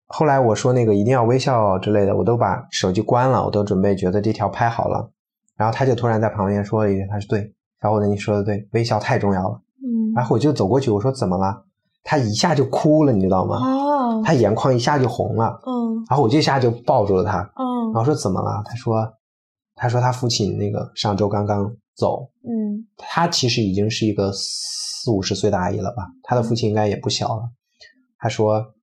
[0.06, 5.12] 后来我说那个一定要微笑之类的，我都把手机关了，我都准备觉得这条拍好了。
[5.58, 11.66] 然后她就突然在旁边说了一句：“她说对，小伙子你说的对，微笑太重要了。”嗯，然后我就走过去，我说怎么了？
[12.04, 13.58] 她一下就哭了，你知道吗？
[13.58, 18.62] 哦，她眼眶一下就红了，嗯然后我这下就抱住了他，嗯然后说怎么了？
[18.66, 19.14] 他说，
[19.76, 26.08] 他说他父亲那个上周刚刚走，嗯他其实已经是一个四五十岁的阿姨了吧？
[26.24, 27.44] 他的父亲应该也不小了。
[28.18, 28.74] 他说，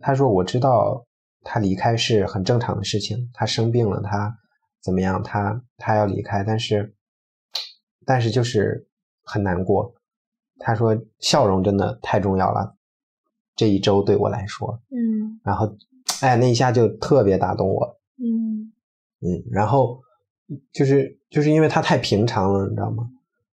[0.00, 1.06] 他说我知道
[1.42, 4.36] 他离开是很正常的事情，他生病了，他
[4.82, 5.22] 怎么样？
[5.22, 6.94] 他他要离开，但是
[8.04, 8.88] 但是就是
[9.24, 9.94] 很难过。
[10.58, 12.76] 他说笑容真的太重要了，
[13.56, 15.76] 这一周对我来说，嗯然后
[16.20, 18.72] 哎那一下就特别打动我，嗯
[19.20, 20.00] 嗯，然后
[20.72, 23.04] 就是就是因为他太平常了，你知道吗？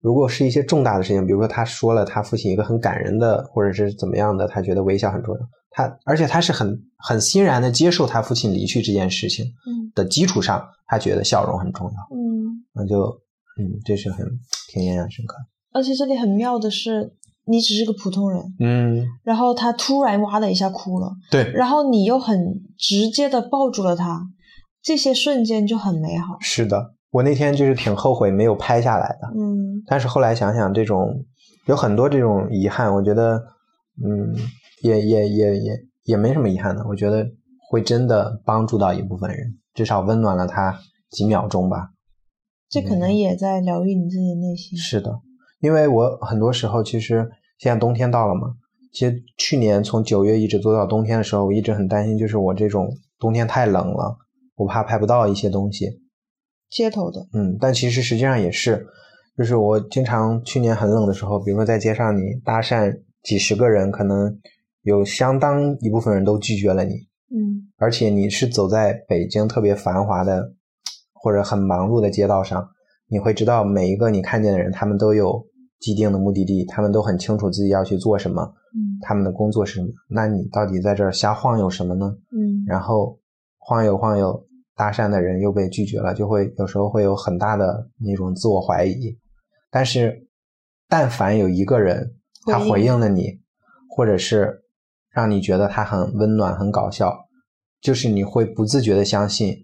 [0.00, 5.40] 如果是一些重大的事情，比如说他说了他父亲一个很感人的，或者是怎么样的，他觉得微笑很重要。
[5.70, 12.16] 他而且他是很很欣然的接受他父亲离去这件事情嗯的基础上，他觉得笑容很重要。
[12.16, 13.06] 嗯那就
[13.58, 14.26] 嗯，这是很
[14.68, 15.36] 挺印象深刻。
[15.72, 17.14] 而且这里很妙的是，
[17.46, 22.38] 你只是个普通人，嗯，然后他突然哇的一下哭了，对，然后你又很
[22.78, 24.26] 直接的抱住了他，
[24.82, 26.36] 这些瞬间就很美好。
[26.40, 31.24] 是的，我那天就是挺后悔没有拍下来的，嗯但是后来想想，这种
[31.66, 33.36] 有很多这种遗憾，我觉得，
[34.02, 34.34] 嗯，
[34.82, 35.72] 也也也也
[36.04, 36.82] 也没什么遗憾的。
[36.88, 37.26] 我觉得
[37.70, 40.80] 会真的帮助到一部分人，至少温暖了他
[41.10, 41.90] 几秒钟吧。
[42.70, 44.76] 这可能也在疗愈你自己的内心。
[44.76, 45.20] 是的，
[45.64, 48.48] 因为我很多时候其实现在冬天到了嘛，
[48.92, 52.86] 其实去年从九月一直做到冬天的时候，我一直很担心，就是我这种
[53.18, 54.14] 冬天太冷了，
[54.56, 56.02] 我怕拍不到一些东西。
[56.68, 58.86] 街头的，嗯，但其实实际上也是，
[59.38, 64.38] 就是我经常去年很冷的时候，比如说在街上你搭讪几十个人，可能
[64.82, 66.92] 有相当一部分人都拒绝了你，
[67.34, 70.52] 嗯而且你是走在北京特别繁华的
[71.14, 72.68] 或者很忙碌的街道上，
[73.08, 75.46] 你会知道每一个你看见的人，他们都有
[75.84, 78.42] 既定的目的地，他们都很清楚自己要去做什么，
[78.74, 79.88] 嗯他们的工作是什么。
[80.08, 82.06] 那你到底在这儿瞎晃悠什么呢？
[82.32, 83.18] 嗯然后
[83.58, 89.14] 晃悠晃悠，搭讪的人又被拒绝了，就会有时候会有很大的那种自我怀疑。
[89.70, 90.26] 但是，
[90.88, 92.14] 但凡有一个人
[92.46, 93.40] 他回应回应了你，
[93.90, 94.62] 或者是
[95.10, 97.14] 让你觉得他很温暖、很搞笑，
[97.82, 99.54] 就是你会不自觉的相信，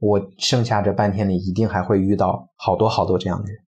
[0.00, 3.60] 我剩下这半天里一定还会遇到好多好多这样的人。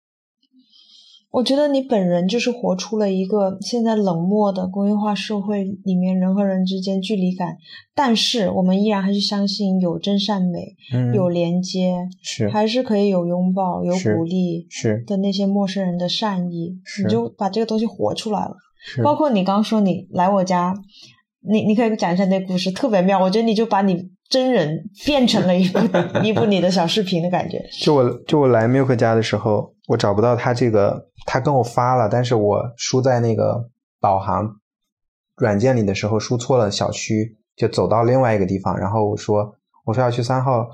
[1.33, 7.57] 我觉得你本人就是活出了一个现在冷漠的工业化社会里面人和人之间距离感，
[7.95, 18.55] 但是我们依然还是相信有真善美，嗯有连接，是还是可以有拥抱、有鼓励是的那些陌生人的善意，你就把这个东西活出来了。
[18.85, 20.75] 是包括你刚说你来我家，
[21.49, 23.19] 你你可以讲一下那故事，特别妙。
[23.19, 25.79] 我觉得你就把你真人变成了一部
[26.23, 27.65] 一部你的小视频的感觉。
[27.81, 33.69] 就我就我来 Milk 家的时候，我找不到他这个，他跟我发了，但是我输在那个
[34.01, 34.57] 导航
[35.37, 40.67] 软件里的时候输错了小区，就走到另外一个地方，然后我说我说要去三号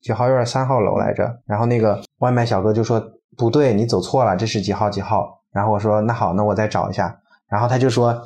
[0.00, 3.02] 几号院三号楼来着，然后那个外卖小哥就说
[3.36, 8.16] 不对，你走错了，这是几号几号，然后我说那好，那我再找一下，然后他就说。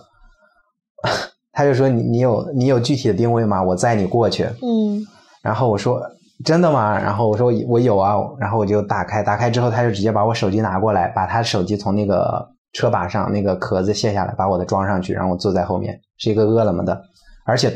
[1.54, 3.62] 他就说你你有你有具体的定位吗？
[3.62, 4.44] 我载你过去。
[4.62, 5.04] 嗯
[5.42, 6.00] 然后我说
[6.44, 6.98] 真的吗？
[6.98, 17.00] 然后我说我有啊，然后我就打开，打开之后他就直接把我手机拿过来，把他手机从那个车把上那个壳子卸下来，把我的装上去，然后我坐在后面，是一个饿了么的，
[17.44, 17.72] 而且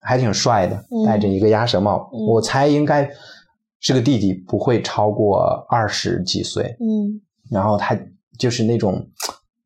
[0.00, 3.08] 还挺帅的，嗯戴着一个鸭舌帽，嗯我猜应该
[3.80, 6.76] 是个弟弟，不会超过二十几岁。
[6.80, 7.96] 嗯然后他
[8.38, 9.06] 就是那种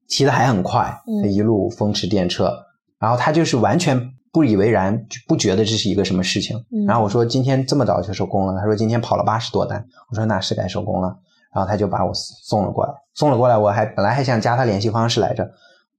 [0.09, 2.51] 骑的还很快，嗯他一路风驰电掣，
[2.99, 3.99] 然后他就是完全
[4.33, 6.57] 不以为然，不觉得这是一个什么事情。
[6.71, 11.14] 嗯然后我说今天这么早就收工了，他说今天跑了八十多单，我说那是该收工了，
[11.55, 15.49] 然后他就把我送了过来，送了过来，我还本来还想加他联系方式来着，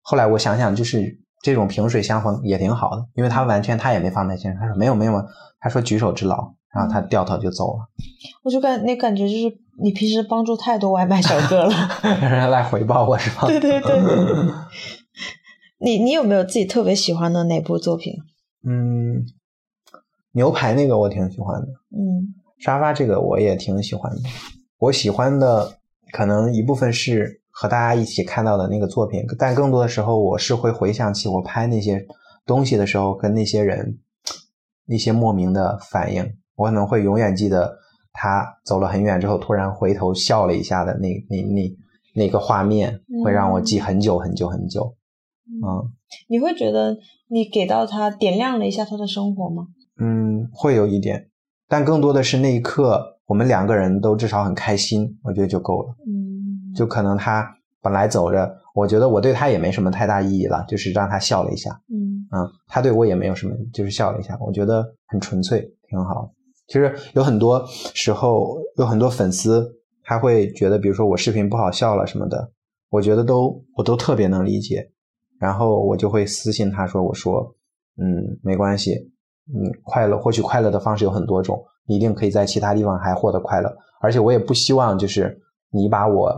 [0.02, 5.24] 后来我想想就是这种萍水相逢也挺好的，因为他完全他也没放在心上，他说没有没有，
[5.60, 7.88] 他说举手之劳，然后他掉头就走了，
[8.44, 11.74] 我就感那感觉就是你平时帮助太多外卖小哥了。
[12.22, 13.48] 让人来回报我是吧？
[13.48, 13.94] 对 对对。
[15.84, 18.14] 你你有没有自己特别喜欢的哪部作品？
[18.66, 19.26] 嗯，
[20.32, 24.22] 牛排那个我挺喜欢的，嗯沙发这个我也挺喜欢的。
[24.80, 25.74] 我喜欢的
[26.14, 32.08] 可能一部分是和大家一起看到的那个作品，但更多的时候我是会回想起我拍那些
[32.46, 34.00] 东西的时候，跟那些人
[34.88, 37.78] 一些莫名的反应，我可能会永远记得
[38.14, 41.78] 他走了很远之后突然回头笑了一下的那那那
[42.16, 44.96] 那个画面，会让我记很久很久很久。
[45.48, 45.92] 嗯。
[46.30, 46.98] 你会觉得
[47.30, 49.68] 你给到他点亮了一下他的生活吗？
[50.00, 51.30] 嗯，会有一点，
[51.68, 55.96] 但更多的是那一刻我们两个人都至少很开心，我觉得就够了。
[56.08, 56.74] 嗯。
[56.76, 57.48] 就可能他
[57.82, 62.26] 本来走着，我觉得我对他也没什么太大意义了，就是让他笑了一下，嗯。
[62.32, 66.32] 嗯，他对我也没有什么，就是笑了一下，我觉得很纯粹，挺好。
[66.68, 69.70] 其实有很多时候，有很多粉丝
[70.02, 72.52] 他会觉得，比如说我视频不好笑了什么的，
[72.90, 74.90] 我觉得都我都特别能理解，
[75.44, 77.54] 然后我就会私信他说，我说，
[77.98, 78.94] 嗯，没关系，
[79.54, 85.38] 嗯，快乐获取快乐的方式有很多种，你一定可以在其他地方还获得快乐，而且我也不希望就是
[85.70, 86.32] 你把我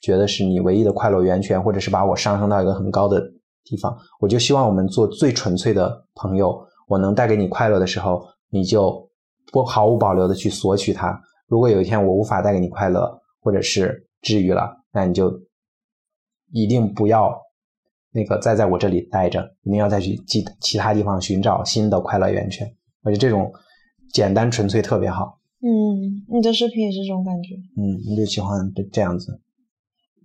[0.00, 3.20] 觉得是你唯一的快乐源泉，或者是把我上升到一个很高的
[3.64, 6.56] 地方，我就希望我们做最纯粹的朋友。
[6.86, 9.10] 我能带给你快乐的时候，你就
[9.52, 11.20] 不毫无保留的去索取它。
[11.48, 15.32] 如果有一天我无法带给你快乐，或者是治愈了，那你就
[16.52, 17.36] 一定不要
[18.12, 22.70] 那个再在我这里待着，一定要再去其其他地方寻找新的快乐源泉。
[23.02, 23.52] 我觉得这种
[24.12, 25.38] 简单纯粹特别好。
[25.60, 27.54] 嗯，你的视频也是这种感觉。
[27.76, 29.40] 嗯，我就喜欢这这样子。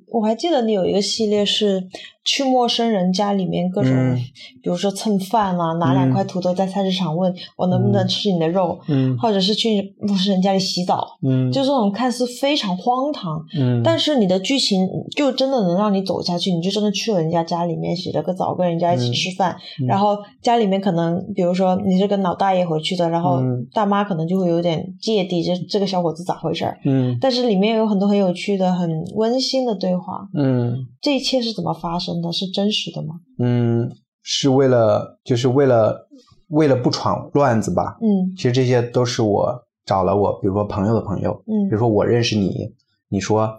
[0.08, 1.88] 我还记得你有一个系列是
[2.28, 4.20] 去陌生人家里面各种，嗯。
[4.62, 9.18] 比如说蹭饭啊，拿两块土豆在菜市场问我能不能吃你的肉，嗯。
[9.18, 11.50] 或者是去陌生人家里洗澡，嗯。
[11.50, 13.82] 就这种看似非常荒唐，嗯。
[13.82, 14.86] 但是你的剧情
[15.16, 19.88] 就真的能让你走下去，你就真的去了人家家里面洗了个澡，跟人家一起嗯吃饭，嗯。
[19.88, 23.66] 然后家里面可能比如说你是跟老大爷回去的，然后嗯。
[23.74, 26.78] 大妈可能就会有点芥蒂，这这个小伙子咋回事儿？
[26.84, 27.18] 嗯。
[27.22, 30.28] 但是里面有很多很有趣的、很温馨的对话。
[30.34, 30.76] 嗯。
[31.00, 32.32] 这一切是怎么发生的？
[32.32, 33.16] 是真实的吗？
[33.40, 36.08] 嗯，是为了就是为了
[36.50, 37.98] 为了不闯乱子吧。
[38.02, 42.74] 嗯其实这些都是我找了我，比如说朋友的朋友，嗯比如说我认识你，
[43.10, 43.58] 你说，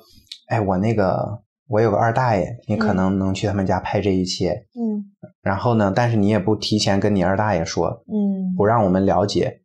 [0.48, 5.04] 哎，我那个我有个二大爷，你可嗯能能去他们家拍这一切，嗯
[5.42, 9.60] 然后呢，但是你也不提前跟你二大爷说，嗯，不让我们了解，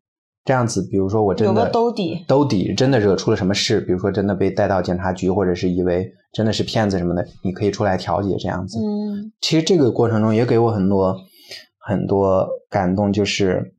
[0.46, 8.80] 这样子，比如说我真的有个兜底兜底真的惹出了什么事，比如说真的被带到警察局，或者是以为真的是骗子什么的，你可以出来调解这样子。
[8.80, 11.16] 嗯其实这个过程中也给我很多
[11.80, 13.74] 很多感动，就是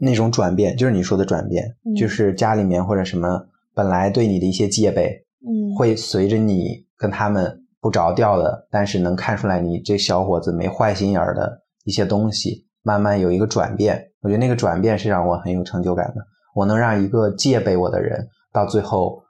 [0.00, 14.12] 那种转变，就是你说的转变，嗯就是家里面或者什么本来对你的一些戒备，嗯会随着你跟他们不着调的，但是能看出来你这小伙子没坏心眼儿的一些东西，慢慢有一个转变。
[14.20, 16.24] 我觉得那个转变是让我很有成就感的。
[16.54, 19.24] 我能让一个戒备我的人，到最后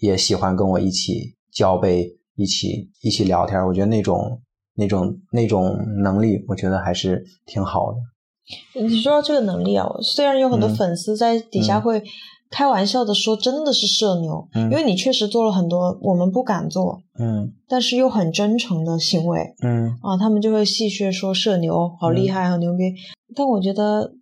[0.00, 3.64] 也喜欢跟我一起交杯，一起一起聊天。
[3.64, 4.42] 我觉得那种
[4.74, 7.98] 那种那种能力，我觉得还是挺好的。
[8.80, 12.02] 你说到这个能力啊，虽然有很多嗯粉丝在底下嗯会
[12.50, 14.64] 开玩笑的说，真的是社牛，嗯。
[14.70, 17.52] 因为你确实做了很多我们不敢做，嗯。
[17.68, 19.54] 但是又很真诚的行为。
[19.62, 19.96] 嗯。
[20.02, 22.92] 啊，他们就会戏谑说社牛好厉害，好牛逼。
[23.34, 24.14] 但我觉得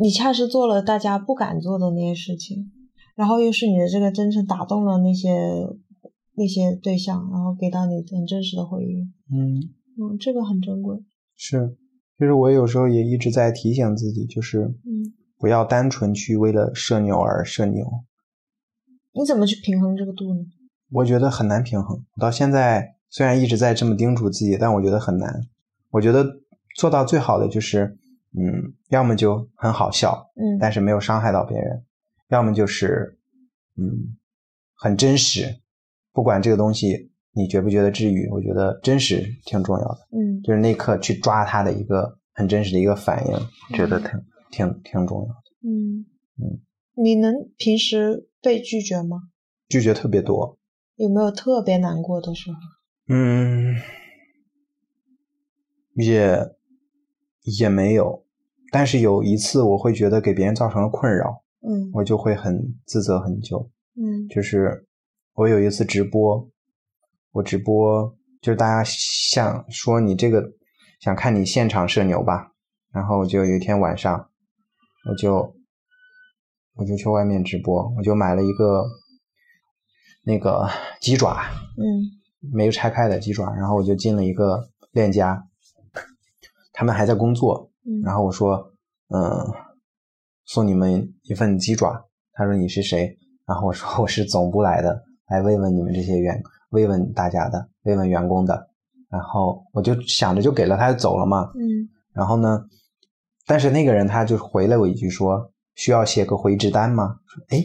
[0.00, 2.70] 你恰是做了大家不敢做的那些事情，
[3.14, 5.30] 然后又是你的这个真诚打动了那些
[6.36, 9.60] 那些对象，然后给到你很真实的回应，嗯，
[9.98, 10.96] 嗯，这个很珍贵，
[11.36, 11.76] 是。
[12.16, 18.04] 其实我有时候也一直在提醒自己，就是嗯，不要单纯去为了社牛而社牛。
[19.12, 20.40] 你怎么去平衡这个度呢？
[20.92, 22.04] 我觉得很难平衡。
[22.14, 25.48] 我到现在虽然一直在这么叮嘱自己，但我觉得很难。
[25.90, 26.24] 我觉得
[26.76, 27.96] 做到最好的就是，
[28.36, 31.78] 嗯，要么就很好笑，嗯但是没有伤害到别人；
[32.28, 33.18] 要么就是，
[33.76, 34.16] 嗯，
[34.76, 35.60] 很真实。
[36.12, 39.98] 不管这个东西你觉不觉得治愈，我觉得真实挺重要的。
[40.12, 44.10] 嗯就是那刻去抓他的一个很真实的一个反应，觉得挺
[44.50, 45.44] 挺挺重要的。
[45.62, 46.06] 嗯
[46.38, 46.60] 嗯，
[46.94, 49.22] 你能平时被拒绝吗？
[49.68, 50.58] 拒绝特别多，
[50.96, 52.58] 有没有特别难过的时候？
[53.08, 53.76] 嗯，
[55.94, 56.38] 也
[57.42, 58.24] 也没有，
[58.72, 63.70] 但是有一次我会觉得给别人造成了困扰，嗯我就会很自责很久。
[63.96, 64.86] 嗯就是
[65.34, 66.48] 我有一次直播，
[67.32, 70.52] 我直播就是大家想说你这个
[71.00, 72.52] 想看你现场社牛吧，
[72.92, 74.29] 然后就有一天晚上，
[75.08, 75.54] 我就
[76.74, 78.84] 我就去外面直播，我就买了一个
[80.24, 80.68] 那个
[81.00, 81.42] 鸡爪，
[81.78, 81.84] 嗯
[82.52, 85.42] 没有拆开的鸡爪，然后我就进了一个链家，
[86.72, 88.72] 他们还在工作，嗯然后我说，
[89.08, 89.20] 嗯，
[90.46, 92.06] 送你们一份鸡爪。
[92.32, 93.18] 他说你是谁？
[93.46, 98.68] 然后我说我是总部来的，来慰问你们这些员，慰问大家的，慰问员工的。
[99.10, 101.50] 然后我就想着就给了他就走了嘛。
[101.56, 102.64] 嗯然后呢，
[103.50, 107.16] 但是那个人他就回了我一句说，需要写个回执单吗？
[107.26, 107.64] 说哎，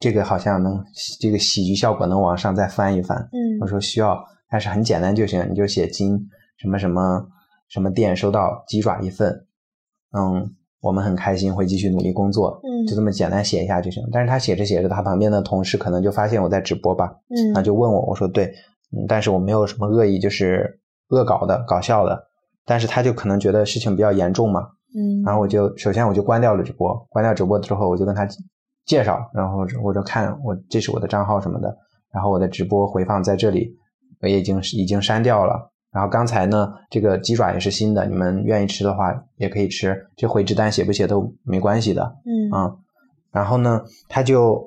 [0.00, 0.82] 这个好像能
[1.20, 3.18] 这个喜剧效果能往上再翻一翻。
[3.30, 4.18] 嗯我说需要，
[4.50, 6.18] 但是很简单就行，你就写金
[6.56, 7.22] 什么什么
[7.68, 9.46] 什么店收到鸡爪一份，
[10.16, 14.02] 嗯，我们很开心，会继续努力工作，嗯就这么简单写一下就行。
[14.10, 18.46] 但是他写着写着，他旁边的同事可能就发现我在直播吧，嗯他就问我，我说对，
[18.96, 22.26] 嗯，但是我没有什么恶意，就是恶搞的、搞笑的，
[22.64, 28.26] 但是他就可能觉得事情比较严重嘛，嗯，然后我就首先我就关掉了直播，关掉直播之后，我就跟他
[28.86, 31.76] 介绍，然后我就看我这是我的账号什么的，
[32.12, 33.76] 然后我的直播回放在这里，
[34.20, 35.70] 我也已经已经删掉了。
[35.90, 42.76] 然后刚才呢，这个鸡爪也是新的，你们愿意吃的话也可以吃，这回执单写不写都没关系的，嗯啊。
[43.30, 44.60] 然后呢，他就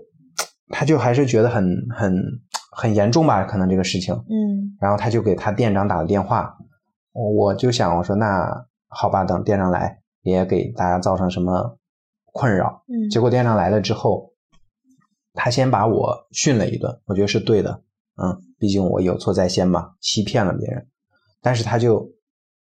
[0.70, 2.16] 他就还是觉得很很
[2.72, 6.58] 很严重吧，可能这个事情，嗯然后他就给他店长打了电话，
[7.12, 10.00] 我我就想我说那好吧，等店长来
[10.32, 11.78] 也给大家造成什么
[12.34, 12.84] 困扰。
[12.88, 14.34] 嗯结果店长来了之后，
[15.34, 17.82] 他先把我训了一顿，我觉得是对的，
[18.22, 20.88] 嗯，毕竟我有错在先嘛，欺骗了别人。
[21.42, 22.12] 但是他就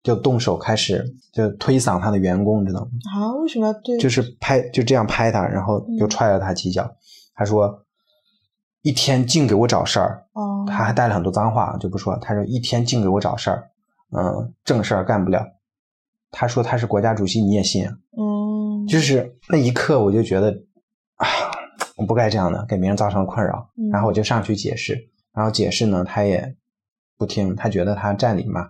[0.02, 2.92] 就动手开始就推搡他的员工，知道吗？
[3.14, 3.98] 啊，为什么要对？
[3.98, 6.96] 就是拍就这样拍他，然后就踹了他几脚。
[7.34, 7.86] 他说
[8.82, 12.16] 一天净给我找事儿，哦，他还带了很多脏话，就不说。
[12.18, 13.72] 他说一天净给我找事儿，
[14.12, 15.46] 嗯，正事儿干不了。
[16.32, 17.94] 他说他是国家主席，你也信啊？
[18.18, 20.52] 嗯，就是那一刻，我就觉得
[21.16, 21.26] 啊，
[21.98, 23.70] 我不该这样的，给别人造成困扰。
[23.78, 24.96] 嗯然后我就上去解释，
[25.34, 26.56] 然后解释呢，他也
[27.18, 28.70] 不听，他觉得他占理嘛。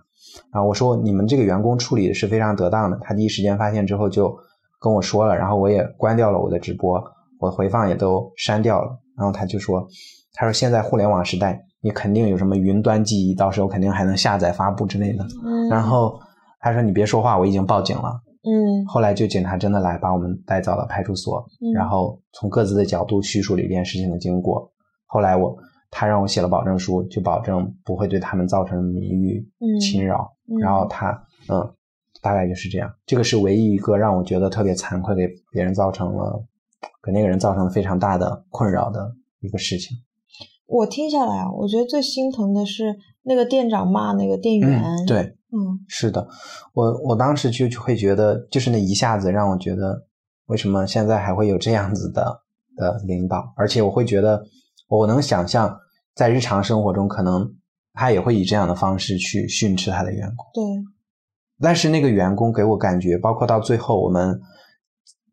[0.52, 4.34] 然后我说你们这个员工处理的是非常得当的，他第一时间发现之后就
[4.80, 7.02] 跟我说了，然后我也关掉了我的直播，
[7.38, 8.98] 我回放也都删掉了。
[9.16, 9.86] 然后他就说，
[10.32, 15.26] 他说现在互联网时代，你肯定有什么云端记忆，到时候肯定还能下载发布之类的。
[15.44, 16.18] 嗯然后
[16.60, 18.20] 他说你别说话，我已经报警了。
[18.42, 24.70] 嗯后来就警察真的来把我们带到了派出所，嗯然后从各自的角度叙述了一遍事情的经过。
[25.06, 25.56] 后来我
[25.90, 30.32] 他让我写了保证书，就保证不会对他们造成名誉嗯侵扰。
[30.48, 31.10] 嗯然后他
[31.48, 31.74] 嗯，
[32.22, 32.90] 大概就是这样。
[33.04, 36.42] 这个是唯一一个让我觉得特别惭愧，给别人造成了
[37.02, 39.96] 给那个人造成了非常大的困扰的一个事情。
[40.66, 46.26] 我听下来啊，我觉得最心疼的是那个店长骂那个店员，嗯，，对，嗯是的，
[46.72, 50.06] 我我当时就就会觉得，就是那一下子让我觉得，
[50.46, 52.42] 为什么现在还会有这样子的
[52.76, 53.52] 的领导？
[53.56, 54.44] 而且我会觉得，
[54.88, 55.78] 我能想象，
[56.14, 57.52] 在日常生活中，可能
[57.92, 60.46] 他也会以这样的方式去训斥他的员工。
[60.54, 60.64] 对，
[61.60, 64.40] 但是那个员工给我感觉，包括到最后我们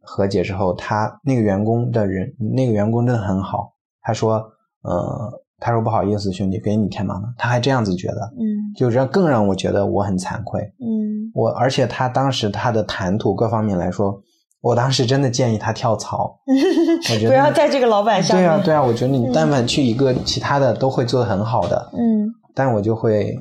[0.01, 3.76] 和解之后，他那个员工的人，那个员工真的很好。
[4.01, 4.43] 他说，
[4.82, 7.24] 呃，他说不好意思，兄弟，给你添麻烦。
[7.38, 10.62] 他还这样子觉得，嗯就让更让我觉得我很惭愧。
[10.80, 14.22] 嗯我而且他当时他的谈吐各方面来说，
[14.62, 16.39] 我当时真的建议他跳槽。
[16.45, 23.36] 我觉得不要在这个老板下面，对啊对啊，我觉得你嗯但凡去一个其他的都会做的很好的，嗯但我就会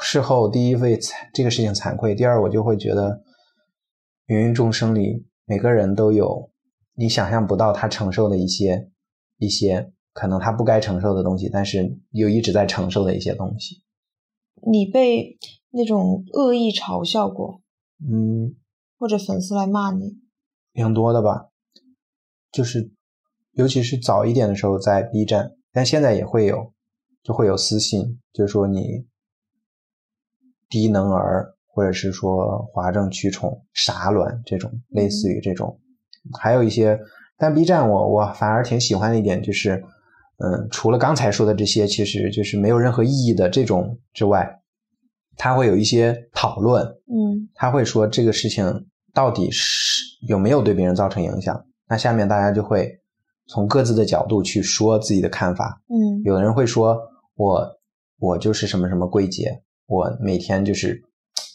[0.00, 0.98] 事后第一为
[1.32, 3.20] 这个事情惭愧，第二我就会觉得
[4.28, 6.50] 芸芸众生里每个人都有
[6.94, 8.88] 你想象不到他承受的一些
[9.38, 13.82] 一些可能他不该承受的东西，但是又一直在承受的一些东西。
[14.66, 15.36] 你被
[15.70, 17.60] 那种恶意嘲笑过，
[18.00, 18.56] 嗯，
[18.98, 20.16] 或者粉丝来骂你，
[20.72, 21.50] 挺多的吧，
[22.50, 22.90] 就是
[23.52, 26.72] 尤其是早一点的时候在 B 站，但现在也会有，
[27.22, 29.06] 就会有私信，就是说你
[30.68, 35.78] 低能儿，或者是说哗众取宠、傻卵这种，类似于这种，
[36.40, 36.98] 还有一些，
[37.36, 39.84] 但 B 站我我反而挺喜欢的一点就是，
[40.38, 44.60] 嗯，除了刚才说的这些，其实就是没有任何意义的这种之外，
[45.36, 51.64] 他会有一些讨论，嗯他会说这个事情到底是有没有对别人造成影响。
[51.88, 52.90] 那下面大家就会
[53.46, 55.82] 从各自的角度去说自己的看法。
[55.88, 56.98] 嗯有的人会说
[57.36, 57.68] 我
[58.18, 61.02] 我就是什么什么柜姐，我每天就是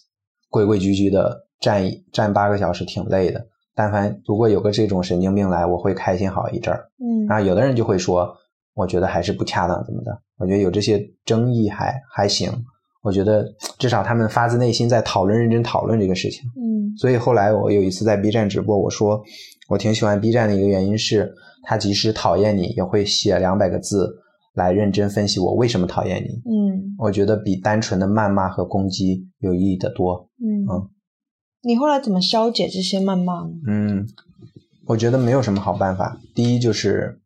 [0.50, 3.48] 规规矩矩的站一站八个小时，挺累的。
[3.76, 6.90] 但凡如果有个这种神经病来，我会开心好一阵儿。
[7.00, 8.36] 嗯啊，有的人就会说，
[8.80, 10.12] 我觉得还是不恰当，怎么的？
[10.38, 12.50] 我觉得有这些争议还还行。
[13.02, 13.46] 我觉得
[13.78, 16.44] 至少他们发自内心在讨论、认真讨论这个事情。
[16.56, 19.22] 嗯所以后来我有一次在 B 站直播，我说
[19.70, 24.10] 我挺喜欢 B 站的一个原因是，他即使讨厌你，也会写两百个字
[24.54, 26.30] 来认真分析我为什么讨厌你。
[26.50, 30.30] 嗯我觉得比单纯的谩骂和攻击有意义的多。
[30.42, 30.90] 嗯嗯
[31.62, 33.52] 你后来怎么消解这些谩骂呢？
[33.68, 34.08] 嗯，
[34.88, 36.18] 我觉得没有什么好办法。
[36.34, 37.20] 第一就是，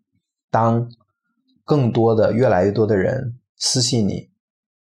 [0.51, 0.87] 当
[1.65, 4.29] 更多的、越来越多的人私信你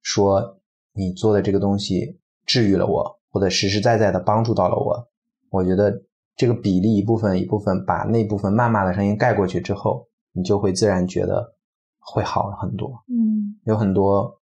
[0.01, 0.59] 说
[0.93, 5.07] 你做的这个东西治愈了我，或者实实在在的帮助到了我，
[5.49, 6.03] 我觉得
[6.35, 11.55] 这个比例一部分一部分把那部分谩骂的声音盖过去之后，你就会自然觉得
[11.99, 12.89] 会好很多。
[13.07, 14.41] 嗯有很多，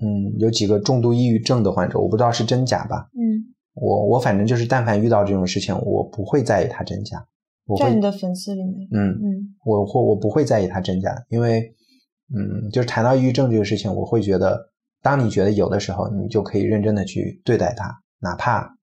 [0.00, 3.08] 嗯，有几个重度抑郁症的患者，我不知道是真假吧。
[3.14, 3.42] 嗯，
[3.74, 7.26] 我我反正就是，但凡遇到这种事情，我不会在意它真假。
[7.66, 11.74] 我会在你的粉丝里面，嗯，嗯我或我不会在意它真假，因为
[12.34, 14.70] 嗯，就是谈到抑郁症这个事情，我会觉得，
[15.02, 18.76] 当你觉得有的时候，你就可以认真的去对待它，哪怕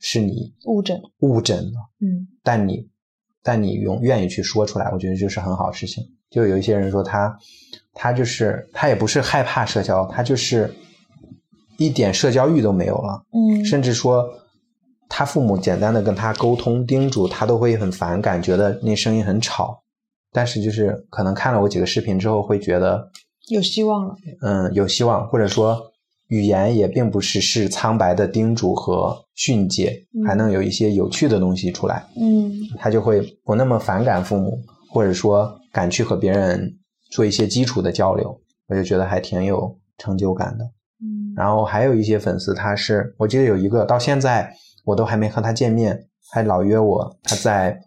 [0.00, 2.88] 是你误诊，误诊了，嗯但你
[3.42, 6.04] 但你用愿意去说出来，我觉得就是很好的事情。
[6.30, 7.38] 就有一些人说他
[7.94, 10.70] 他就是他也不是害怕社交，他就是
[11.78, 13.24] 一点社交欲都没有了。
[13.32, 14.28] 嗯甚至说
[15.08, 19.82] 他父母简单的跟他沟通叮嘱，他都会很反感，觉得那声音很吵。
[20.30, 23.10] 但是就是可能看了我几个视频之后，会觉得
[23.48, 25.80] 有希望了，嗯有希望，或者说
[26.28, 32.04] 语言也并不是是苍白的叮嘱和训诫，嗯还能有一些有趣的东西出来。
[32.20, 34.58] 嗯他就会不那么反感父母，
[34.90, 36.76] 或者说敢去和别人
[37.10, 38.38] 做一些基础的交流，
[38.68, 40.64] 我就觉得还挺有成就感的。
[41.02, 44.52] 嗯然后还有一些粉丝，他是我记得有一个到现在
[44.88, 47.18] 我都还没和他见面，还老约我。
[47.22, 47.78] 他在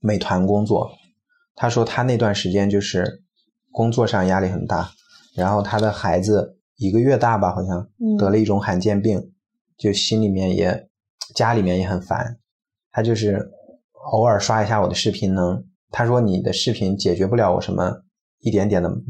[0.00, 0.90] 美团工作，
[1.54, 3.22] 他说他那段时间就是
[3.70, 4.90] 工作上压力很大，
[5.34, 9.32] 然后他的孩子一个月大吧，好像嗯得了一种罕见病，
[9.76, 10.88] 就心里面也
[11.34, 12.38] 家里面也很烦。
[12.90, 13.50] 他就是
[14.12, 18.02] 偶尔刷一下我的视频能，他说你的视频解决不了我什么
[18.40, 19.04] 一点点的嗯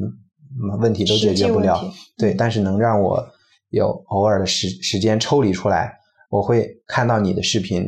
[0.61, 1.81] 嗯问题都解决不了
[2.17, 3.25] 对，但是能让我
[3.69, 5.98] 有偶尔的时时间抽离出来，
[6.29, 7.85] 我会看到你的视频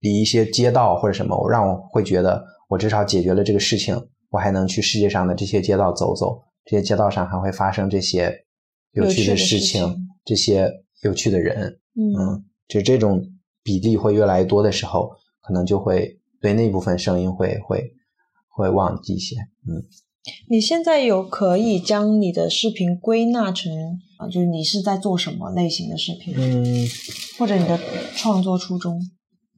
[0.00, 8.44] 离一些街道或者什么，我让我会觉得我至少解决了这个事情，我还能去世界上的这些街道走走，这些街道上还会发生这些
[8.92, 10.70] 有趣的事事情，情这些
[11.02, 13.22] 有趣的人，嗯嗯，就这种
[13.62, 15.10] 比例会越来越多的时候，
[15.42, 17.92] 可能就会对那部分声音会会
[18.48, 19.36] 会忘记一些，
[19.68, 19.84] 嗯。
[20.48, 23.72] 你现在有可以将你的视频归纳成
[24.18, 26.86] 啊，就是你是在做什么类型的视频，嗯，
[27.38, 27.78] 或者你的
[28.14, 29.00] 创作初衷？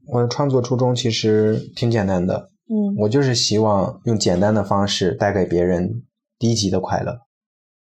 [0.07, 6.03] 我的创作初衷其实挺简单的，嗯我就是希望用简单的方式带给别人
[6.39, 7.19] 低级的快乐，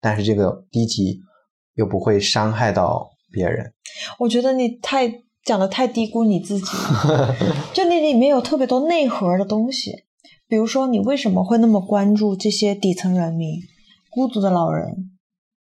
[0.00, 1.20] 但是这个低级
[1.74, 3.72] 又不会伤害到别人。
[4.18, 7.36] 我觉得你太讲的太低估你自己了，
[7.72, 9.92] 就你里面有特别多内核的东西，
[10.48, 13.60] 比如说你为什么会那么关注这些底层人民、
[14.10, 15.18] 孤独的老人、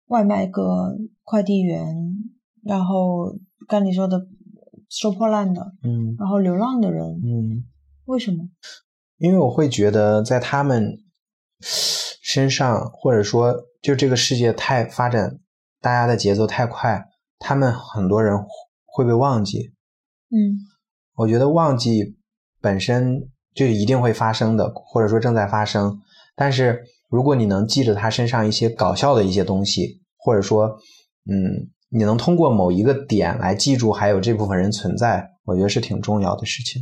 [0.08, 1.96] 外卖哥、快递员，
[2.64, 3.36] 然后
[3.68, 4.28] 刚你说的
[4.90, 7.64] 收破烂的，嗯然后流浪的人，嗯，
[8.06, 8.50] 为什么？
[9.18, 10.98] 因为我会觉得在他们
[11.62, 15.40] 身上，或者说就这个世界太发展，
[15.80, 17.06] 大家的节奏太快，
[17.40, 18.38] 他们很多人
[18.86, 19.74] 会被忘记。
[20.30, 20.58] 嗯
[21.16, 22.18] 我觉得忘记
[22.60, 26.02] 本身就一定会发生的，或者说正在发生。
[26.36, 30.78] 但是如果你能记着他身上一些搞笑的一些东西，或者说，
[31.30, 36.82] 嗯，你能通过某一个点来记住还有这部分人存在，我觉得是挺重要的事情。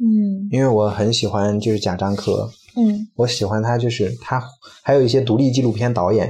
[0.00, 4.40] 嗯因为我很喜欢就是贾樟柯，嗯我喜欢他就是他
[4.84, 6.28] 还有一些独立纪录片导演，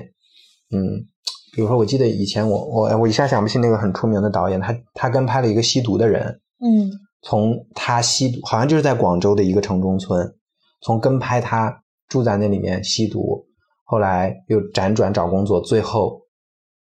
[0.71, 1.05] 嗯，
[1.53, 6.91] 比如说我记得以前我我我一下想不起那个很出名的导演，他他跟拍了一个吸毒的人，嗯
[7.23, 10.35] 从他吸毒，好像就是在广州的一个城中村，
[10.83, 13.47] 从跟拍他住在那里面吸毒，
[13.85, 16.23] 后来又辗转找工作，最后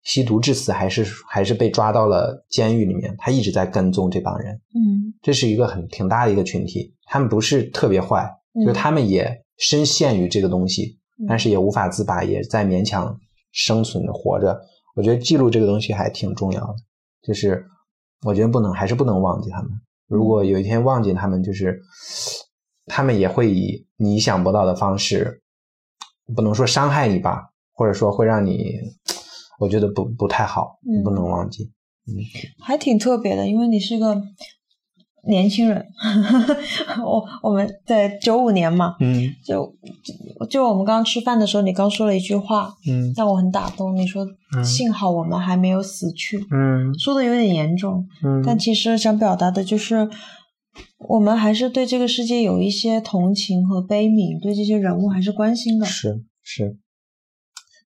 [0.03, 3.14] 吸毒致死，还是还是被抓到了监狱里面。
[3.18, 13.18] 他一直在跟踪这帮人，嗯这是一个很挺大的一个群体，他们不是特别坏，嗯就是他们也深陷于这个东西，嗯但是也无法自拔，也在勉强
[13.53, 14.59] 生存着活着。
[14.97, 16.75] 我觉得记录这个东西还挺重要的，
[17.22, 17.66] 就是
[18.22, 19.70] 我觉得不能还是不能忘记他们。
[20.07, 21.80] 如果有一天忘记他们，就是
[22.86, 25.42] 他们也会以你想不到的方式，
[26.34, 28.80] 不能说伤害你吧，或者说会让你，
[29.59, 31.72] 我觉得不不太好，嗯不能忘记。
[32.07, 32.20] 嗯
[32.61, 34.22] 还挺特别的，因为你是个
[35.27, 35.85] 年轻人。
[37.05, 39.75] 我我们在九五年嘛，嗯就
[40.39, 43.97] 就就我们刚刚吃饭的时候，你刚说了一句话，嗯让我很打动。
[43.97, 50.09] 你说嗯幸好我们还没有死去，嗯说的有点严重，嗯但其实想表达的就是。
[51.07, 55.87] 我们还是对这个世界有一些同情和悲悯，对这些人物还是关心的。
[55.87, 56.79] 是是，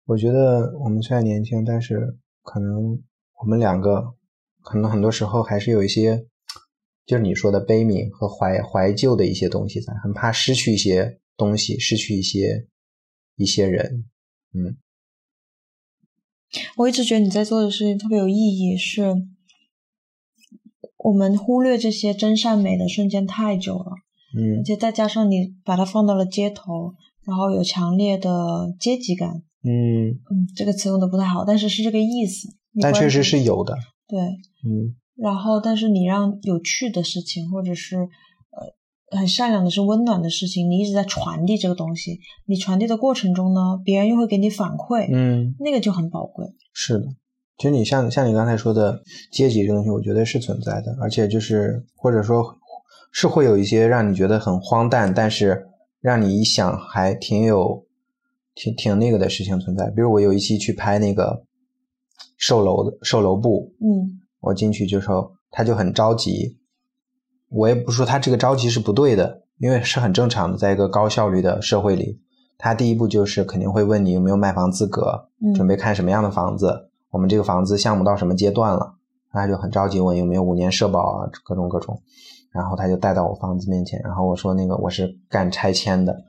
[0.06, 2.98] 我觉得我们虽然年轻，但是可能
[3.42, 4.14] 我们两个
[4.62, 6.24] 可能很多时候还是有一些，
[7.08, 12.66] 就是你说的悲悯和怀怀旧的一些东西在，很怕失去一些东西，失去一些
[13.36, 14.04] 一些人。
[14.52, 14.76] 嗯
[16.76, 19.14] 我一直觉得你在做的事情特别有意义，是
[20.98, 23.92] 我们忽略这些真善美的瞬间太久了，
[24.36, 26.94] 嗯而且再加上你把它放到了街头，
[27.24, 32.48] 然后有强烈的阶级感，嗯，嗯，这个词用的不太好，但是是这个意思。
[32.80, 33.74] 但确实是有的。
[34.06, 46.46] 对，嗯然后但是你让有趣的事情，或者是呃很善良的是温暖的事情，你一直在传递这个东西，你传递的过程中呢，别人又会给你反馈，嗯，那个就很宝贵。
[46.72, 47.06] 是的。
[47.56, 49.02] 其实你像像你刚才说的
[49.32, 52.56] 阶级这个东西，我觉得是存在的，而且就是或者说
[53.10, 55.66] 是会有一些让你觉得很荒诞，但是
[56.00, 57.84] 让你一想还挺有
[58.54, 59.90] 挺挺那个的事情存在。
[59.90, 61.42] 比如我有一期去拍那个
[62.36, 66.58] 售楼的售楼部，嗯我进去就说他就很着急，
[67.48, 72.20] 我也不说他这个着急是不对的，因为是很正常的，在一个高效率的社会里，
[72.56, 78.94] 他第一步就是肯定会问你有没有卖房资格，嗯准备看什么样的房子，我们这个房子项目到什么阶段了，
[79.32, 82.00] 他就很着急问有没有五年社保啊，各种各种，
[82.52, 86.24] 然后他就带到我房子面前，然后我说那个我是干拆迁的，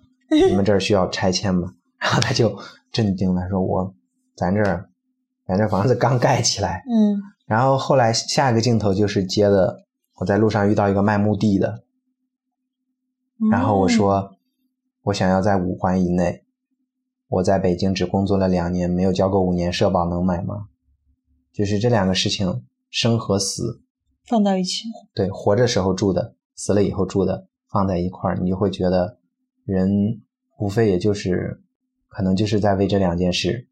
[0.49, 1.73] 你们这儿需要拆迁吗？
[1.99, 2.57] 然后他就
[2.91, 3.93] 镇定了，说我
[4.35, 4.89] 咱这儿
[5.45, 6.83] 咱这房子刚盖起来。
[6.89, 9.83] 嗯然后后来下一个镜头就是接的，
[10.17, 11.83] 我在路上遇到一个卖墓地的，
[13.51, 14.37] 然后我说，
[15.01, 16.43] 我想要在五环以内，
[17.27, 20.67] 我在北京只工作了两年，没有交够五年社保，能买吗？
[21.51, 23.81] 就是这两个事情，生和死，
[24.27, 24.83] 放到一起，
[25.15, 29.17] 对，活着时候住的，死了以后住的，放在一块儿，你就会觉得
[29.65, 30.21] 人
[30.59, 31.63] 无非也就是，
[32.09, 33.68] 可能就是在为这两件事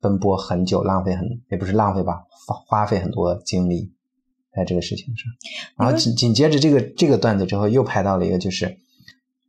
[0.00, 3.92] 奔波很久，浪费很也不是浪费吧，花花费很多精力
[4.54, 5.32] 在这个事情上。
[5.76, 8.78] 然后紧紧接着这个这个段子之后，又拍到了一个就是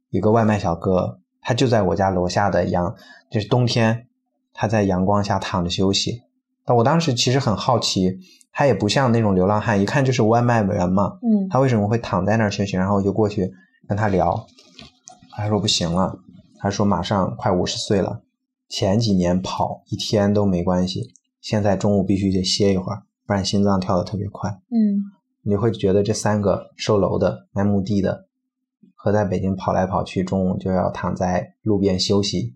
[0.10, 2.95] 一个外卖小哥，他就在我家楼下的阳，
[3.30, 4.08] 就是冬天
[4.54, 6.24] 他在阳光下躺着休息。
[6.66, 8.20] 但我当时其实很好奇，
[8.52, 12.78] 他也不像那种流浪汉，一看就是外卖员嘛，嗯他为什么会躺在那儿休息？
[12.78, 13.52] 然后我就过去
[13.88, 14.45] 跟他聊，
[15.32, 16.20] 他说不行了，
[16.60, 18.22] 他说马上快五十岁了，
[18.70, 21.11] 前几年跑一天都没关系，
[21.41, 24.49] 现在中午必须得歇一会儿，不然心脏跳得特别快。
[24.70, 25.03] 嗯
[25.41, 28.28] 你会觉得这三个售楼的、卖墓地的
[28.93, 32.53] 和在北京跑来跑去，中午就要躺在路边休息，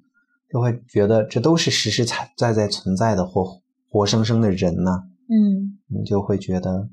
[0.52, 6.90] 就会觉得这都是实实在在在存在的活活生生的人呐、嗯你就会觉得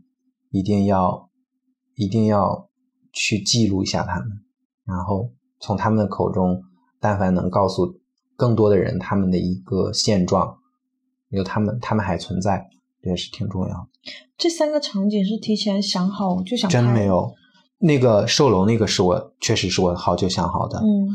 [0.51, 1.29] 一定要
[1.97, 2.71] 一定要
[3.13, 4.29] 去记录一下他们，
[4.85, 6.63] 然后从他们的口中，
[7.01, 8.00] 但凡能告诉
[8.41, 10.57] 更多的人他们的一个现状，
[11.29, 12.71] 有他们他们还存在，
[13.03, 13.75] 这也是挺重要。
[13.75, 13.87] 的。
[14.39, 17.35] 这三个场景是提前想好就想真拍没有，
[17.81, 21.07] 那个售楼那个是我确实是我好久想好的，嗯。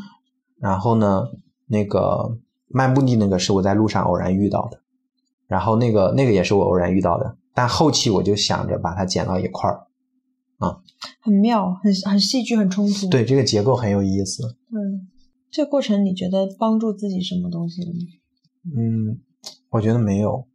[0.60, 1.24] 然后呢，
[1.66, 4.82] 那个卖墓地那个是我在路上偶然遇到的，
[5.48, 9.88] 然后那个那个也是我偶然遇到的，但后期我就想着把它剪到一块儿，
[10.60, 10.78] 啊。
[11.22, 13.08] 很妙，很很戏剧，很冲突。
[13.10, 14.44] 对，这个结构很有意思。
[14.72, 15.08] 嗯，
[15.56, 17.94] 这个过程你觉得帮助自己什么东西呢？
[18.76, 19.22] 嗯，
[19.70, 20.46] 我觉得没有，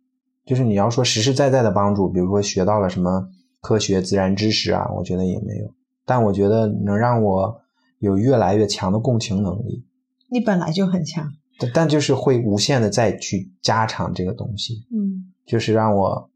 [0.44, 3.30] 就是你要说实实在在的帮助，比如说学到了什么
[3.62, 5.72] 科学自然知识啊，我觉得也没有。
[6.04, 7.62] 但我觉得能让我
[7.98, 9.86] 有越来越强的共情能力，
[10.28, 11.32] 你本来就很强。
[11.58, 16.30] 但但就是会无限的再去加长这个东西，嗯就是让我，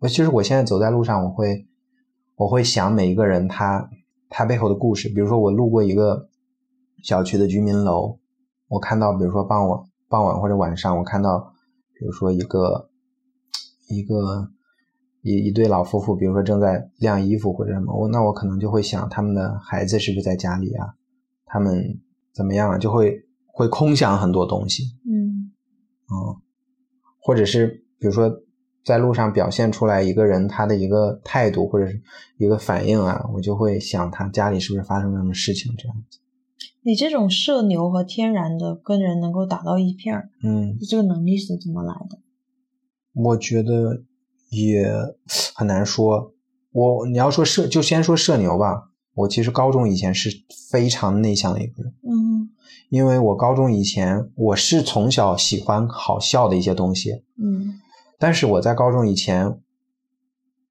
[0.00, 1.66] 我就是我现在走在路上，我会
[2.36, 3.88] 我会想每一个人他
[4.28, 5.08] 他背后的故事。
[5.08, 6.28] 比如说我路过一个
[7.02, 8.18] 小区的居民楼，
[8.68, 11.52] 我看到比如说傍晚傍晚或者晚上，我看到
[11.98, 12.90] 比如说一个
[13.88, 14.50] 一个
[15.22, 20.94] 一一对老夫妇，比如说正在晾衣服或者什么，我那我可能就会想他们的孩子是不是在家里啊，
[21.46, 22.00] 他们
[22.34, 24.84] 怎么样啊，就会会空想很多东西。
[25.06, 25.52] 嗯
[26.10, 26.40] 嗯，
[27.20, 27.66] 或者是
[27.98, 28.30] 比如说
[28.84, 32.02] 在路上表现出来一个人他的一个态度或者是
[32.38, 36.18] 一个反应啊，我就会想他家里是不是发生了什么事情这样子。
[36.82, 42.18] 你这种社牛和天然的跟人能够打到一片儿，嗯，这个能力是怎么来的？
[43.12, 44.02] 我觉得
[44.50, 44.90] 也
[45.54, 46.32] 很难说。
[46.72, 48.90] 我你要说社，就先说社牛吧。
[49.14, 50.30] 我其实高中以前是
[50.70, 52.50] 非常内向的一个人，嗯
[52.88, 57.80] 因为我高中以前我是从小喜欢好笑的一些东西，嗯
[58.18, 59.58] 但是我在高中以前，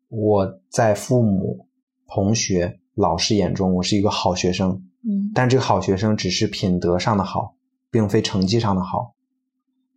[0.07, 1.67] 我在父母、
[2.07, 4.83] 同学、老师眼中，我是一个好学生。
[5.03, 7.55] 嗯但这个好学生只是品德上的好，
[7.89, 9.15] 并非成绩上的好。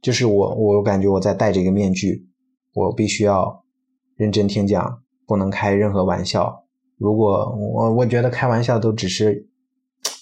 [0.01, 2.29] 就是我，我感觉我在戴这个面具，
[2.75, 3.65] 我必须要
[4.17, 6.65] 认真听讲，不能开任何玩笑。
[6.97, 9.49] 如果我我觉得开玩笑都只是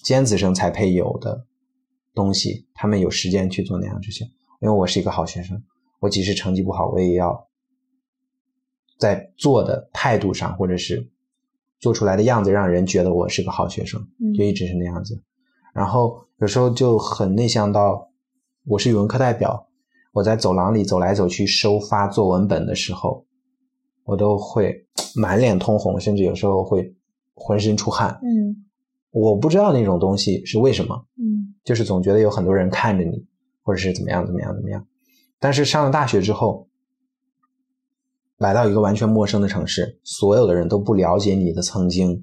[0.03, 1.47] 尖子生才配有的
[2.15, 4.27] 东西，他们有时间去做那样事情。
[4.61, 5.63] 因为我是一个好学生，
[6.01, 7.49] 我即使成绩不好，我也要
[8.99, 11.11] 在做的态度上，或者是
[11.81, 15.21] 做出来的样子，让人觉得我是个好学生，嗯就一直是那样子。
[15.75, 18.09] 然后有时候就很内向到，
[18.67, 19.67] 我是语文课代表，
[20.13, 23.25] 我在走廊里走来走去收发作文本的时候，
[24.05, 26.95] 我都会满脸通红，甚至有时候会
[27.35, 28.21] 浑身出汗。
[28.23, 28.67] 嗯
[29.13, 33.27] 我不知道那种东西是为什么，嗯就是总觉得有很多人看着你，
[33.63, 34.87] 或者是怎么样怎么样怎么样。
[35.41, 36.69] 但是上了大学之后，
[38.41, 42.23] 来到一个完全陌生的城市，所有的人都不了解你的曾经，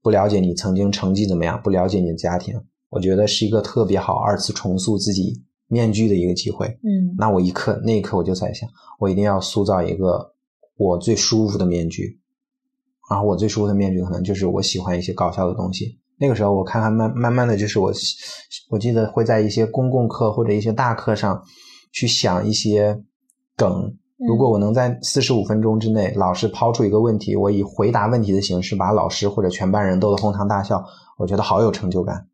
[0.00, 2.54] 不了解你曾经成绩怎么样，不了解你的家庭，
[2.88, 6.68] 我觉得是一个特别好二次重塑自己面具的一个机会。
[6.84, 8.70] 嗯那我一刻那一刻我就在想，
[9.00, 10.34] 我一定要塑造一个
[10.76, 12.20] 我最舒服的面具。
[13.10, 15.98] 然后我最舒服的面具可能就是我喜欢一些搞笑的东西。
[16.16, 17.92] 那个时候我看看慢慢慢的就是我，
[18.70, 21.42] 我记得会在一些公共课或者一些大课上
[21.90, 23.02] 去想一些
[23.56, 23.96] 梗。
[24.26, 30.84] 如果我能在四十五分钟之内，老师抛出一个问题，我以回答问题的形式把老师或者全班人逗得哄堂大笑，
[31.16, 32.26] 我觉得好有成就感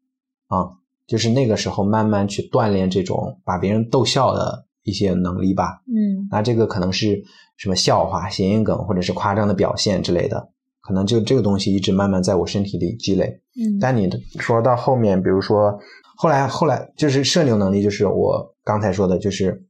[0.48, 0.70] 啊！
[1.06, 5.80] 就是那个时候慢慢去锻炼这种把别人逗笑的一些能力吧。
[5.86, 7.22] 嗯那这个可能是
[7.56, 10.48] 什么笑话、谐音梗，或者是夸张的表现之类的，
[10.80, 13.40] 可能就这个东西一直慢慢在我身体里积累。
[13.56, 14.10] 嗯但你
[14.40, 15.78] 说到后面，比如说
[16.16, 19.65] 后来后来就是社牛能力，就是我刚才说的，就是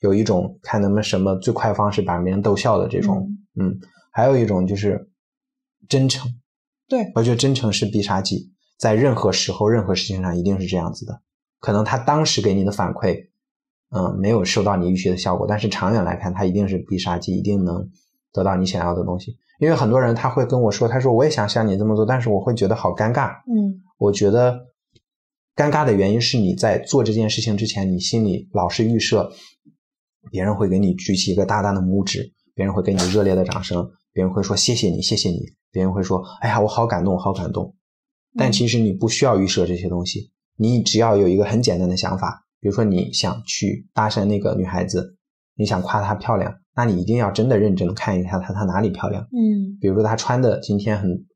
[0.00, 3.28] 有一种看能不能什么最快方式把别人逗笑的这种，
[3.58, 3.78] 嗯
[4.12, 5.10] 还有一种就是
[5.88, 6.30] 真诚。
[6.88, 11.22] 对，我觉得真诚是必杀技，在任何时候、任何事情上一定是这样子的。
[11.60, 13.28] 可能他当时给你的反馈，
[13.90, 17.88] 嗯，没有收到你预期的效果，但是长远来看，他一定是必杀技，一定能
[18.32, 19.36] 得到你想要的东西。
[19.60, 23.30] 因为很多人他会跟我说，他说我也想像你这么做，但是我会觉得好尴尬。
[23.46, 24.66] 嗯我觉得
[25.54, 29.30] 尴尬的原因是你在做这件事情之前，你心里老是预设
[30.30, 35.38] 别人会给你举起一个大大的拇指，别人会给你热烈的掌声，别人会说谢谢你，谢谢你，
[35.72, 37.74] 别人会说哎呀我好感动，好感动。
[38.36, 45.16] 但其实你不需要预设这些东西，你只要有一个很简单的想法，比如说你想去搭讪那个女孩子，
[45.56, 49.22] 你想夸她漂亮，那你一定要真的认真的看一下她她哪里漂亮。
[49.24, 51.26] 嗯比如说她穿的今天很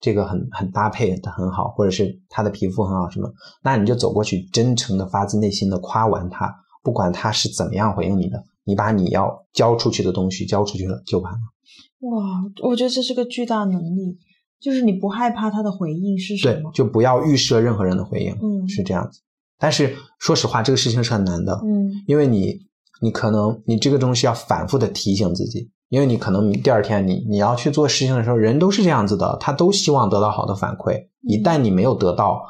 [0.00, 3.30] 这个很很搭配的很好，或者是她的皮肤很好什么，
[3.62, 11.38] 那你就走过去，真诚的发自内心的夸完她，不管他是怎么样回应你的，你把你要交出去的东西交出去了就完了。
[12.00, 12.24] 哇，
[12.62, 14.18] 我觉得这是个巨大能力，
[14.60, 16.70] 就是你不害怕他的回应是什么，。
[16.70, 19.20] 对就不要预设任何人的回应，嗯是这样子。
[19.58, 22.56] 但是说实话，这个事情是很难的，嗯因为你
[23.00, 31.08] 你可能你这个东西要反复的提醒自己，因为你可能第二天你你要去做事情的时候，人都是这样子的，他都希望得到好的反馈。
[31.22, 32.44] 一旦你没有得到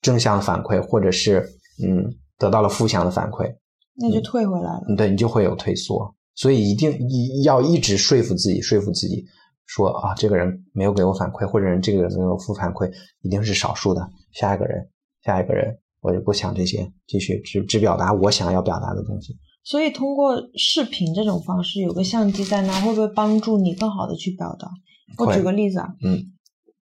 [0.00, 1.44] 正向的反馈，或者是
[1.84, 3.54] 嗯得到了负向的反馈，
[3.96, 4.82] 那就退回来了。
[4.96, 6.14] 对你就会有退缩。
[6.34, 9.24] 所以一定一要一直说服自己，说服自己
[9.64, 14.06] 说啊，这个人没有给我反馈，或者人这个人没有负反馈，一定是少数的。
[14.32, 14.86] 下一个人，
[15.22, 19.34] 下一个人，我就不想这些，继续只只表达我想要表达的东西。
[19.64, 24.70] 所以通过视频这种方式，有个相机在那，会不会帮助你更好的去表达？
[25.18, 26.22] 我举个例子啊，嗯，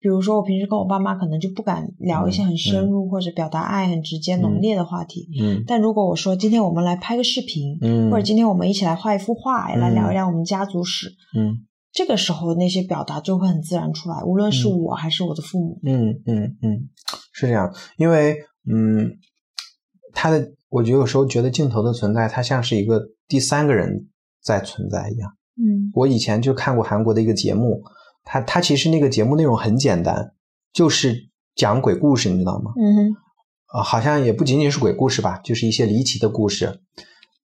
[0.03, 5.29] 比如说我平时跟我爸妈可能就不敢聊一些很深入、或者表达爱很直接、浓烈的话题。
[5.41, 5.63] 嗯。
[5.65, 8.11] 但如果我说今天我们来拍个视频，嗯。
[8.11, 9.93] 或者今天我们一起来画一幅画，来嗯。
[9.93, 11.65] 聊一聊我们家族史，嗯。
[11.93, 14.77] 这个时候那些表达就会很自然出来，无论是嗯。
[14.83, 15.79] 我还是我的父母。
[15.83, 16.89] 嗯嗯嗯，
[17.31, 18.35] 是这样，因为
[18.69, 19.09] 嗯，
[20.13, 24.09] 他的我觉得有时候觉得镜头的存在，它像是一个第三个人
[24.43, 25.31] 在存在一样。
[25.55, 25.91] 嗯。
[25.93, 27.81] 我以前就看过韩国的一个节目，
[28.23, 30.33] 它它其实那个节目内容很简单，
[30.71, 32.73] 就是讲鬼故事，你知道吗？
[32.77, 33.15] 嗯哼
[33.73, 36.81] 呃，好像也不仅仅是鬼故事吧，就是一些离奇的故事。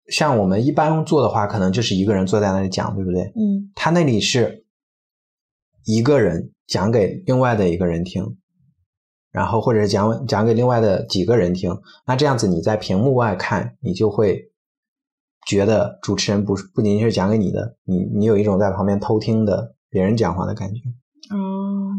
[0.08, 3.24] 像我们一般做的话，可能就是一个人坐在那里讲，对不对？
[3.36, 4.66] 嗯他那里是
[5.84, 8.38] 一个人讲给另外的一个人听，
[9.32, 11.80] 然后或者是讲讲给另外的几个人听。
[12.08, 14.52] 那这样子你在屏幕外看，你就会
[15.46, 20.82] 觉得主持人不是不仅仅是讲给你的，你你有一种在旁边偷听的别人讲话的感觉。
[21.34, 21.38] 哦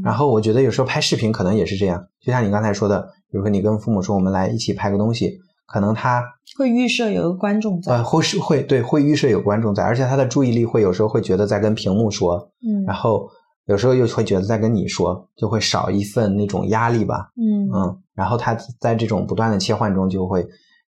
[0.05, 6.23] 然后我觉得有时候拍视频可能也是这样，就像你刚才说的，比如说你跟父母说我们来一起拍个东西，可能他
[6.59, 7.95] 会预设有一个观众在。
[7.95, 13.27] 呃会是会对会预设有观众在，而且他的注意力会有时候会觉得在跟屏幕说，嗯然后
[13.65, 20.47] 有时候又会觉得在跟你说，就会少一份那种压力吧，嗯嗯，然后他在这种不断的切换中，就会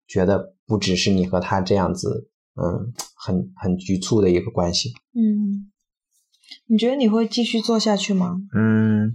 [0.09, 2.28] 觉得不只是你和他这样子，
[2.61, 5.70] 嗯，很很局促的一个关系，嗯，
[6.68, 8.36] 你觉得你会继续做下去吗？
[8.54, 9.14] 嗯，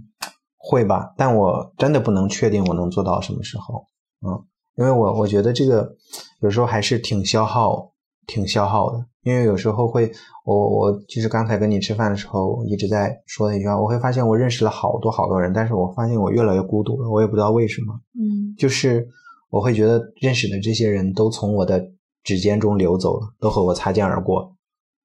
[0.56, 3.86] 会吧，但我真的不能确定我能做到什么时候，
[4.26, 4.44] 嗯，
[4.76, 5.94] 因为我我觉得这个
[6.40, 7.92] 有时候还是挺消耗，
[8.26, 10.10] 挺消耗的，因为有时候会，
[10.44, 19.06] 我我就是刚才跟你吃饭的时候一直在说的一句话，我会发现我认识了好多好多人，但是我发现我越来越孤独了，我也不知道为什么，嗯就是
[19.50, 21.84] 我会觉得认识的这些人都从我的
[22.22, 24.54] 指尖中流走了，都和我擦肩而过，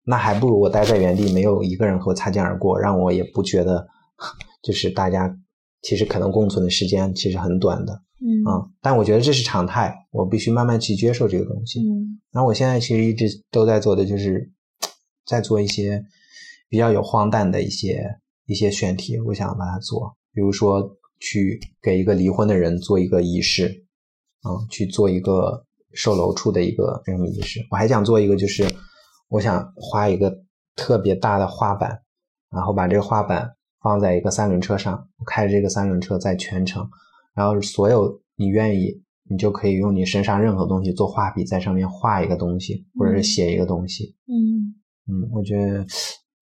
[0.10, 3.86] 那还不如我待在原地，没有一个人和我擦肩而过，让我也不觉得，
[4.64, 5.38] 就是大家
[5.82, 11.82] 其实可能共存的时间其实很短的，嗯嗯，但我觉得这是常态，我必须慢慢去接受这个东西。
[11.82, 14.50] 嗯那我现在其实一直都在做的就是，
[15.26, 16.04] 在做一些
[16.70, 18.06] 比较有荒诞的一些
[18.46, 23.68] 一些选题，我想把它做，比如说去给一个离婚的人做一个仪式，
[24.48, 27.66] 嗯，去做一个售楼处的一个这种仪式。
[27.72, 28.64] 我还想做一个，就是
[29.30, 30.44] 我想画一个
[30.76, 32.02] 特别大的画板，
[32.50, 36.90] 然后把这个画板放在一个三轮车上，我开着这个三轮车在全程，
[37.34, 44.16] 然后所有你愿意，你就可以用你身上任何东西做画笔，在上面画一个东西，或者是写一个东西。
[44.28, 44.76] 嗯
[45.10, 45.86] 嗯，我觉得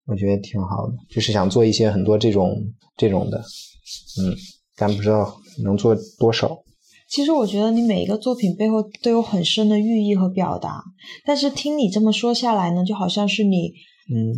[0.06, 2.56] 我觉得挺好的，就是想做一些很多这种
[2.96, 4.34] 这种的，嗯，
[4.76, 6.56] 但不知道能做多少。
[7.16, 10.84] 其实我觉得你每一个作品背后都有很深的寓意和表达，
[11.24, 13.72] 但是听你这么说下来呢，就好像是你
[14.14, 14.36] 嗯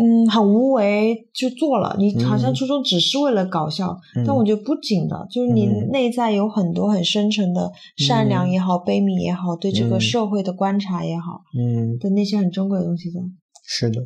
[0.00, 13.20] 嗯很无为就做了，你好像嗯初衷只是为了搞笑，嗯但我觉得不仅的，就是你嗯内在有很多很深沉的善良嗯也好、悲悯也好，对这个嗯社会的观察也好嗯，的那些很珍贵的东西在。
[13.66, 14.00] 是的，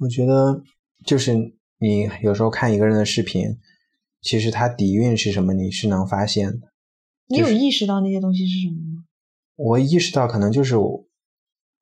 [0.00, 0.60] 我觉得
[1.06, 1.36] 就是
[1.78, 3.44] 你有时候看一个人的视频，
[4.22, 6.73] 其实他底蕴是什么，你是能发现的。
[7.26, 9.04] 你有意识到那些东西是什么吗？
[9.56, 11.04] 我意识到可能就是我，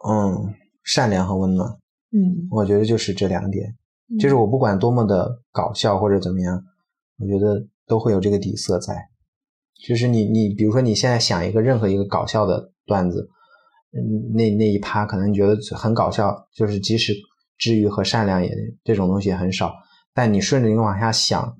[0.06, 1.70] 嗯，善良和温暖，
[2.10, 3.68] 嗯，我觉得就是这两点。
[4.08, 6.62] 嗯就是我不管多么的搞笑或者怎么样，
[7.18, 8.94] 我觉得都会有这个底色在。
[9.86, 13.30] 就是你你比如说你现在想一个任何一个搞笑的段子，
[13.92, 17.14] 嗯，那那一趴可能你觉得很搞笑，就是即使
[17.56, 18.50] 治愈和善良也
[18.84, 19.72] 这种东西也很少，
[20.12, 21.56] 但你顺着你往下想，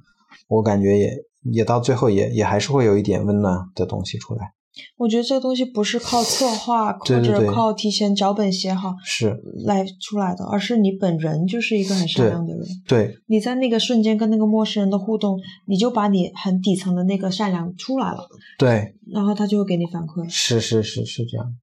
[0.49, 1.11] 我感觉也
[1.51, 4.53] 也到最后也也还是会有一点温暖的东西出来。
[4.97, 12.66] 我觉得这个东西不是靠策划对 对对或者靠提前脚本写好是来出来的，而是你本人就是一个很善良的人。
[12.88, 18.26] 对，你在那个瞬间跟那个陌生人的互动，你就把你很底层的那个善良出来了，
[18.59, 20.26] 对，然后他就会给你反馈。
[20.30, 21.55] 是是是是这样。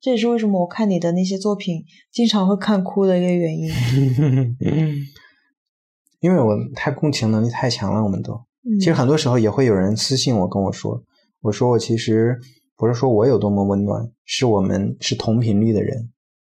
[0.00, 3.68] 这也是为什么我看你的那些作品经常会看哭的一个原因。
[6.20, 8.40] 因为我太共情能力太强了，我们都。
[8.64, 11.02] 嗯其实很多时候也会有人私信我跟我说，
[11.40, 12.38] 我说我其实
[12.76, 16.10] 不是说我有多么温暖，是我们是同频率的人，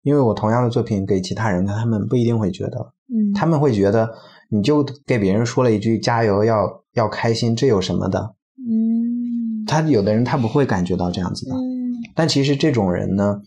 [0.02, 4.14] 因为我同样的作品给其他人看，他们不一定会觉得，嗯，他们会觉得
[4.50, 8.34] 你就给别人说了一句加油，要要开心，这有什么的？
[8.58, 9.64] 嗯。
[9.66, 11.94] 他有的人他不会感觉到这样子的，嗯。
[12.14, 13.40] 但其实这种人呢，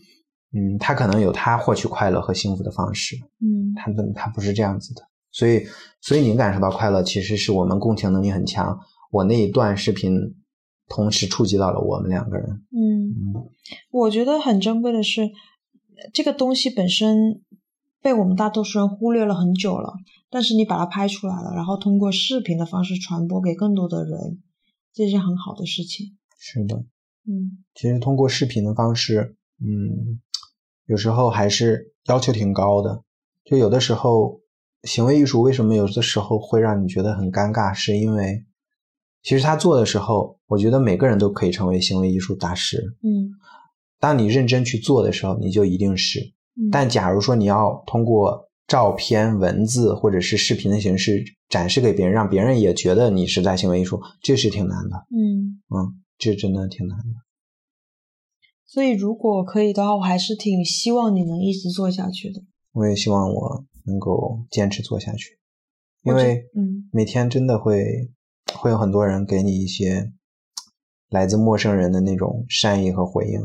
[0.52, 3.72] 嗯，他可能有他获取快乐和幸福的方式，嗯。
[3.76, 5.64] 他的他不是这样子的，所以
[6.00, 8.80] 所以你感受到快乐，其实是我们共情能力很强。
[9.10, 10.36] 我那一段视频
[10.88, 13.50] 同时触及到了我们两个人，嗯，嗯
[13.90, 15.30] 我觉得很珍贵的是，
[16.12, 17.42] 这个东西本身
[18.00, 19.94] 被我们大多数人忽略了很久了，
[20.30, 24.42] 但是你把它拍出来了，然后通过视频的方式传播给更多的人，
[24.92, 26.16] 这是件很好的事情。
[26.38, 26.84] 是的，
[27.26, 30.20] 嗯其实通过视频的方式，嗯，
[30.86, 33.02] 有时候还是要求挺高的。
[33.44, 34.40] 就有的时候，
[34.82, 38.44] 行为艺术为什么有的时候会让你觉得很尴尬，是因为
[39.22, 42.78] 其实他做的时候，我觉得每个人都可以成为行为艺术大师。
[43.02, 43.30] 嗯
[44.00, 46.20] 当你认真去做的时候，你就一定是。
[46.54, 54.96] 嗯，但假如说你要通过照片、文字或者是视频的形式展示给别人，让别人也觉得你是在行为艺术，这是挺难的。
[55.10, 57.04] 嗯，嗯，这真的挺难的。
[58.64, 62.40] 所以如果可以的话，我还是挺希望你能一直做下去的。
[62.72, 65.38] 我也希望我能够坚持做下去，
[66.04, 68.10] 因为嗯每天真的会
[68.54, 70.12] 会有很多人给你一些
[71.08, 73.40] 来自陌生人的那种善意和回应，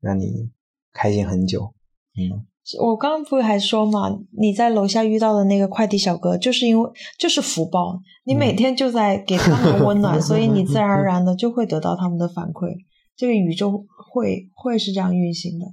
[0.00, 0.50] 让你
[0.92, 1.74] 开心很久。
[2.14, 2.44] 嗯，
[2.80, 12.74] 我刚刚不是还说嘛，你在楼下遇到的那个快递小哥，就是因为就是福报，你每嗯天就在给他们温暖， 所以你自然而然的就会得到他们的反馈。
[13.14, 15.66] 这个宇宙会会是这样运行的，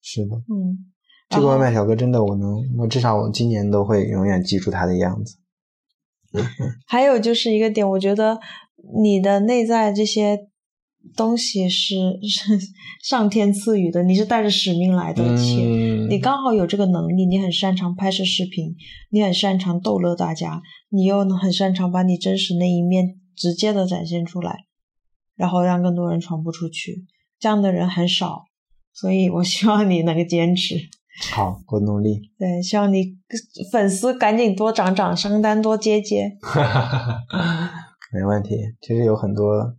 [0.00, 0.92] 是的，嗯。
[1.28, 5.38] 这个外卖小哥真的，我能，我至少我今年都会永远记住他的样子。
[6.86, 8.38] 还有就是一个点，我觉得
[9.02, 10.38] 你的内在这些
[11.16, 12.58] 东西是是
[13.02, 18.76] 上天赐予的，你是带着使命来的，且嗯你刚好有这个能力，你很擅长拍摄视频，
[19.10, 24.66] 你很擅长逗乐大家，你又能很擅长把你真实那一面直接的展现出来，
[25.34, 27.04] 然后让更多人传播出去。
[27.38, 28.44] 这样的人很少，
[28.92, 30.76] 所以我希望你能够坚持。
[31.32, 32.20] 好，我努力。
[32.38, 33.16] 对，希望你
[33.72, 36.36] 粉丝赶紧多涨涨，商单多接接。
[38.12, 38.56] 没问题。
[38.80, 39.74] 其实有很多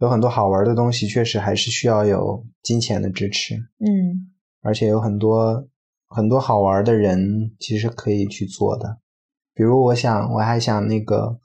[0.00, 4.30] 有很多好玩的东西，确实还是需要有金钱的支持，嗯
[4.62, 5.66] 而且有很多
[6.08, 8.98] 很多好玩的人，其实可以去做的。
[9.54, 11.38] 比如，我想我还想那个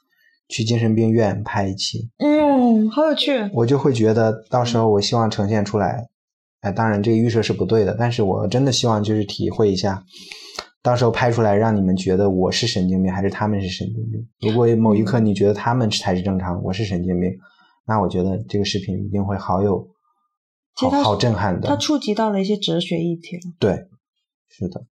[0.48, 3.50] 去精神病院拍一期，嗯，好有趣。
[3.54, 6.09] 我就会觉得到时候我希望呈现出来，
[6.62, 10.04] 哎，当然这个预设是不对的，但是我真的希望就是体会一下，
[10.82, 14.28] 到时候拍出来让你们觉得我是神经病还是他们是神经病。
[14.52, 17.32] 如果某一刻你觉得他们才是正常，我是神经病，
[17.88, 19.88] 那我觉得这个视频一定会好有
[20.74, 21.76] 好好震撼的它。
[21.78, 23.54] 触及到了一些哲学议题了。
[23.58, 23.88] 对，
[24.50, 24.86] 是的。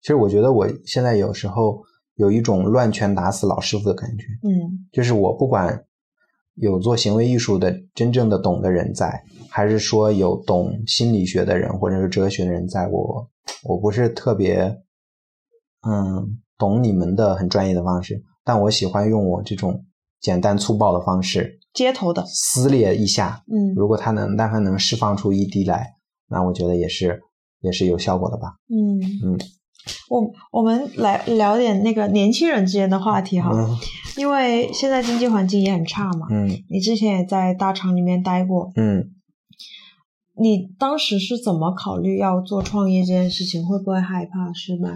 [0.00, 1.82] 其实我觉得我现在有时候
[2.14, 4.24] 有一种乱拳打死老师傅的感觉。
[4.42, 5.84] 嗯就是我不管
[6.56, 13.28] 有做行为艺术的真正的懂的人在，还是说有懂心理学的人或者是哲学的人在，我
[13.64, 14.78] 我不是特别
[15.86, 19.84] 嗯懂你们的很专业的方式，但我喜欢用我这种
[20.20, 23.74] 简单粗暴的方式街头的，撕裂一下，嗯。
[23.74, 25.94] 如果他能但凡能释放出一滴来，
[26.28, 27.20] 那我觉得也是
[27.60, 28.54] 也是有效果的吧。
[28.70, 28.98] 嗯。
[29.22, 29.38] 嗯，
[30.08, 33.76] 我我们来聊点那个年轻人之间的话题哈，嗯
[34.16, 39.12] 因为现在经济环境也很差嘛，嗯你之前也在大厂里面待过，嗯
[40.38, 43.64] 你当时是怎么考虑要做创业这件事情？
[43.66, 44.90] 会不会害怕失败？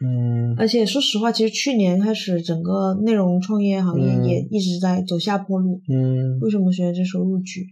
[0.00, 5.80] 嗯而且说实话，其实去年开始，整个内容创业行业嗯也一直在走下坡路。
[5.88, 7.66] 嗯为什么选择这时候入局？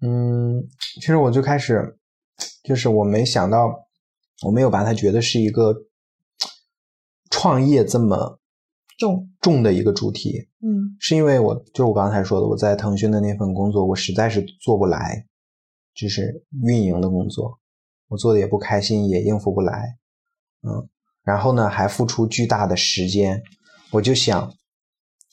[0.00, 0.64] 嗯，
[1.00, 1.98] 其实我最开始
[2.64, 3.68] 就是我没想到，
[4.44, 5.74] 我没有把它觉得是一个
[7.36, 8.38] 创业这么
[8.96, 9.28] 重。
[9.42, 10.96] 重的一个主题，嗯。
[10.98, 15.26] 是因为我就是我刚才说的，我在腾讯的那份工作，我实在是做不来，
[15.94, 17.58] 就是运营的工作，
[18.08, 19.98] 我做的也不开心，也应付不来，
[20.62, 20.88] 嗯，
[21.22, 23.42] 然后呢还付出巨大的时间，
[23.92, 24.50] 我就想，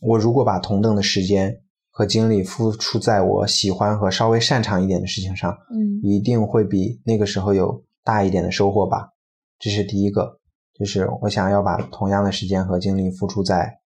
[0.02, 6.02] 我如果把同等的时间和精力付出在我喜欢和稍微擅长一点的事情上，嗯。
[6.04, 9.10] 一定会比那个时候有大一点的收获吧。
[9.58, 10.42] 这是第一个，
[10.78, 13.80] 就是我想要把同样的时间和精力付出在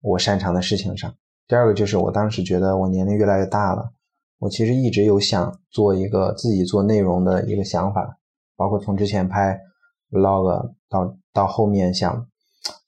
[0.00, 1.14] 我擅长的事情上。
[1.48, 3.92] 第二个就是我当时觉得我年龄越来越大了，
[4.38, 8.18] 我其实一直有想做一个自己做内容的一个想法，
[8.56, 9.58] 包括从之前拍
[10.10, 12.26] vlog 到到后面想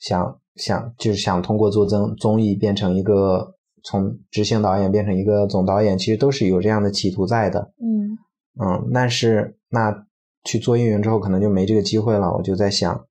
[0.00, 7.72] 想想就是想通过做综综艺变成一个从执行导演变成一个总导演，其实都是有这样的企图在的。
[7.80, 8.16] 嗯
[8.60, 10.06] 嗯，但是那
[10.44, 12.32] 去做运营之后，可能就没这个机会了。
[12.32, 13.04] 我就在想，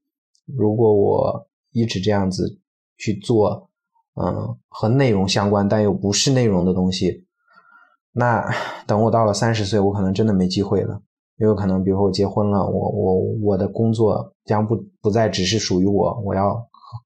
[0.46, 2.60] 如果我一直这样子
[2.98, 3.70] 去做，
[4.16, 7.26] 嗯，和内容相关但又不是内容的东西，
[8.12, 8.44] 那
[8.86, 11.02] 等我到了三十岁，我可能真的没机会了。
[11.38, 16.56] 也有可能，比如说我结婚了，我我我的工作将不不再只是属于我，我要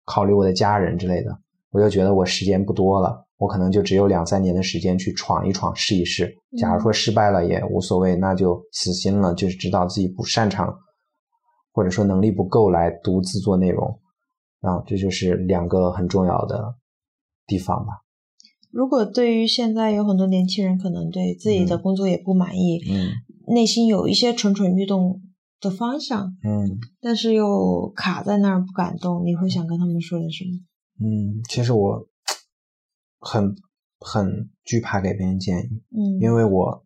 [0.06, 1.32] 考虑我的家人之类的。
[1.72, 6.34] 我就觉得我时间不多了，我可能就只有两三年的时间去闯一闯、试一试。
[6.58, 10.78] 假如说失败了也无所谓，那就死心了，就是知道自己不擅长，
[11.78, 14.00] 或者说能力不够来独自做内容。
[14.62, 16.74] 啊，这就是两个很重要的
[17.46, 18.02] 地方吧。
[18.72, 23.12] 如果对于现在有很多年轻人可能对自己的工作也不满意，嗯
[23.54, 25.22] 内心有一些蠢蠢欲动
[25.62, 31.06] 的方向，嗯但是又卡在那儿不敢动，你会想跟他们说点什么？
[31.06, 32.08] 嗯，其实我
[33.20, 33.56] 很
[34.00, 36.84] 很惧怕给别人建议，嗯因为我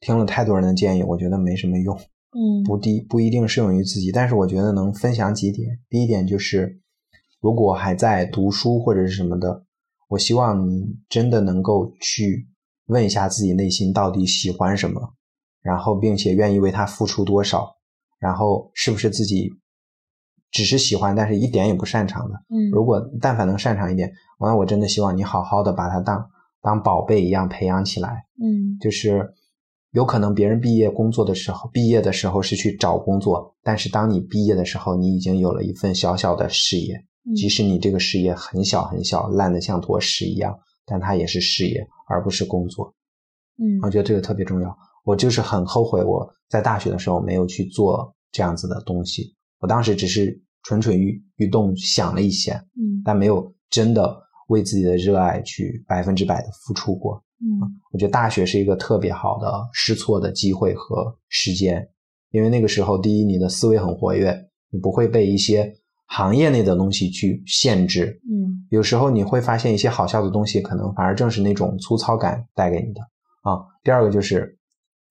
[0.00, 1.98] 听了太多人的建议，我觉得没什么用。
[2.34, 5.78] 嗯不低不一定适用于自己，但是我觉得能分享几点。
[5.88, 6.80] 第一点就是，
[7.40, 9.64] 如果还在读书或者是什么的，
[10.08, 12.48] 我希望你真的能够去
[12.86, 15.14] 问一下自己内心到底喜欢什么，
[15.62, 17.76] 然后并且愿意为他付出多少，
[18.18, 19.50] 然后是不是自己
[20.50, 22.34] 只是喜欢，但是一点也不擅长的。
[22.50, 26.28] 嗯如果但凡能擅长一点，那我真的希望你好好的把它当
[26.60, 28.24] 当宝贝一样培养起来。
[28.42, 29.32] 嗯就是
[29.94, 42.92] 有可能别人毕业工作的时候，毕业的时候是去找工作，但是当你毕业的时候，你已经有了一份小小的事业，嗯即使你这个事业很小很小，烂得像坨屎一样，但它也是事业，而不是工作。
[43.56, 44.76] 嗯我觉得这个特别重要。
[45.04, 57.23] 我就是很后悔我在大学的时候没有去做这样子的东西，我当时只是蠢蠢欲欲动想了一些，嗯但没有真的为自己的热爱去百分之百的付出过。
[57.40, 57.60] 嗯
[57.92, 61.88] 我觉得大学是一个特别好的试错的机会和时间，
[62.30, 65.74] 因为那个时候，第一，你的思维很活跃，你不会被一些
[66.06, 68.20] 行业内的东西去限制。
[68.30, 73.00] 嗯有时候你会发现一些好笑的东西，可能反而正是那种粗糙感带给你的
[73.42, 73.60] 啊。
[73.84, 74.58] 第二个就是，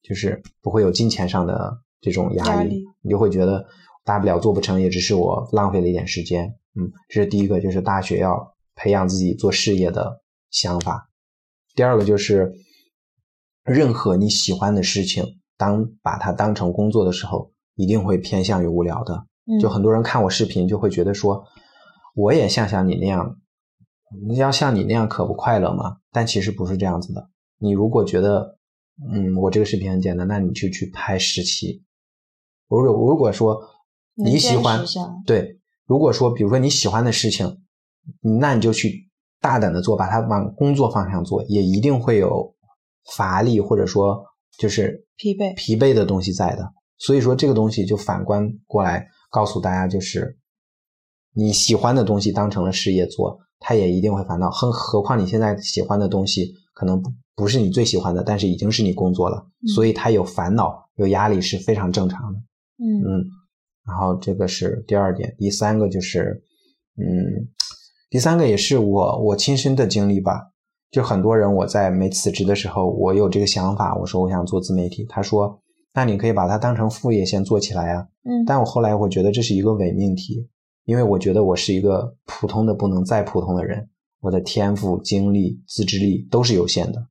[0.01, 1.71] 就是不会有金钱上的
[2.01, 3.65] 这种压力，压力你就会觉得
[4.03, 6.45] 大不了做不成，也只是我浪费了一点时间。
[6.75, 11.09] 嗯，这是第一个，就是大学要培养自己做事业的想法。
[11.75, 12.53] 第二个就是，
[13.63, 15.23] 任何你喜欢的事情，
[15.57, 19.25] 当把它当成工作的时候，一定会偏向于无聊的。
[19.45, 21.43] 嗯就很多人看我视频就会觉得说，
[22.15, 23.37] 我也像像你那样，
[24.25, 25.97] 你要像你那样可不快乐吗？
[26.11, 27.29] 但其实不是这样子的。
[27.57, 28.57] 你如果觉得，
[29.11, 31.83] 嗯，我这个视频很简单，那你就去拍十期。
[32.69, 33.59] 如果如果说
[34.15, 34.85] 你喜欢
[35.25, 37.61] 对，如果说比如说你喜欢的事情，
[38.39, 39.09] 那你就去
[39.43, 42.55] 大胆的做，把它往工作方向做，也一定会有
[43.17, 44.23] 乏力或者说
[44.57, 46.71] 就是疲惫疲惫的东西在的。
[46.97, 50.37] 所以说这个东西就反观过来告诉大家，就是
[51.33, 54.49] 你喜欢的东西当成了事业做，它也一定会烦恼。
[54.49, 62.39] 何何况你现在喜欢的东西可能不不是你最喜欢的，但是已经是你工作了，嗯所以它有烦恼、有压力是非常正常的。
[62.79, 63.25] 嗯嗯，
[63.85, 66.41] 然后这个是第二点，第三个就是，
[66.97, 67.49] 嗯，
[68.13, 70.51] 第三个也是我我亲身的经历吧，
[70.91, 75.59] 就很多人我在没辞职的时候，我有这个想法，我说我想做自媒体，他说
[75.95, 78.07] 那你可以把它当成副业先做起来啊。
[78.23, 80.47] 嗯但我后来我觉得这是一个伪命题，
[80.85, 83.89] 因为我觉得我是一个普通的不能再普通的人，
[84.21, 87.07] 我的天赋、精力、自制力都是有限的。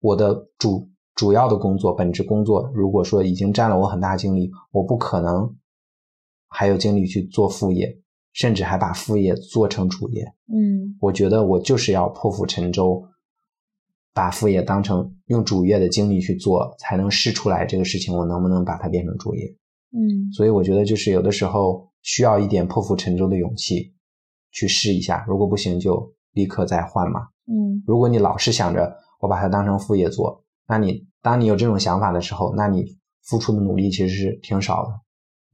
[0.00, 5.54] 我的主主要的工作、本职工作，如果说已经占了我很大精力，我不可能
[6.48, 7.96] 还有精力去做副业，
[8.34, 10.22] 甚至还把副业做成主业。
[10.52, 13.02] 嗯我觉得我就是要破釜沉舟，
[14.12, 19.46] 把副业当成用主业的精力去做，才能试出来这个事情我能不能把它变成主业。
[19.96, 23.94] 嗯所以我觉得就是有的时候需要一点破釜沉舟的勇气
[24.50, 27.28] 去试一下，如果不行就立刻再换嘛。
[27.46, 32.84] 嗯如果你老是想着我把它当成副业做，那你当你有这种想法的时候，那你
[33.22, 35.03] 付出的努力其实是挺少的。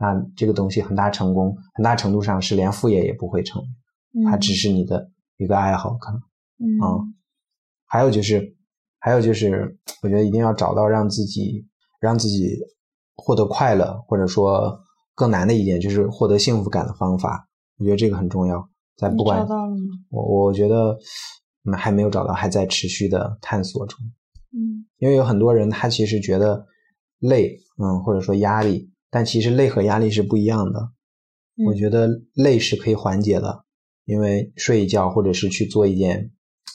[0.01, 3.62] 那这个东西很大成功，很大程度上是连副业也不会成，
[4.14, 6.18] 嗯，它只是你的一个爱好可能。
[6.59, 7.14] 嗯嗯
[7.84, 8.57] 还有就是，
[8.98, 11.66] 还有就是，我觉得一定要找到让自己
[12.01, 12.57] 让自己
[13.14, 14.80] 获得快乐，或者说
[15.14, 17.48] 更难的一点就是获得幸福感的方法。
[17.78, 18.68] 我觉得这个很重要。
[18.96, 19.46] 在不管？
[20.11, 20.96] 我，我觉得
[21.64, 23.98] 嗯还没有找到，还在持续的探索中。
[24.53, 26.66] 嗯因为有很多人他其实觉得
[27.18, 30.80] 累，嗯，或者说压力，但其实累和压力是不一样的。
[31.56, 33.64] 嗯我觉得累是可以缓解的，
[34.06, 36.30] 因为睡一觉或者是去做一件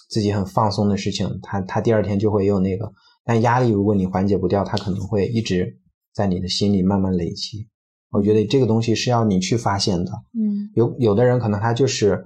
[0.10, 2.92] 自己很放松的事情，他他第二天就会有那个。
[3.24, 5.80] 但压力如果你缓解不掉，它可能会一直
[6.14, 7.68] 在你的心里慢慢累积。
[8.12, 10.12] 我觉得这个东西是要你去发现的。
[10.38, 12.24] 嗯有有的人可能他就是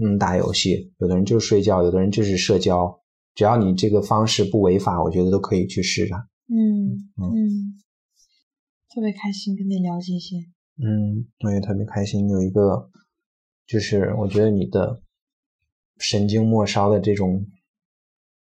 [0.00, 3.00] 嗯打游戏，有的人就是睡觉，有的人就是社交。
[3.34, 6.12] 只要你这个方式不违法，我觉得都可以去试试。
[6.48, 7.74] 嗯嗯，
[8.98, 10.38] 特别开心跟你聊这些。
[10.82, 12.90] 嗯，我也特别开心，有一个
[13.64, 15.00] 就是我觉得你的
[15.98, 17.46] 神经末梢的这种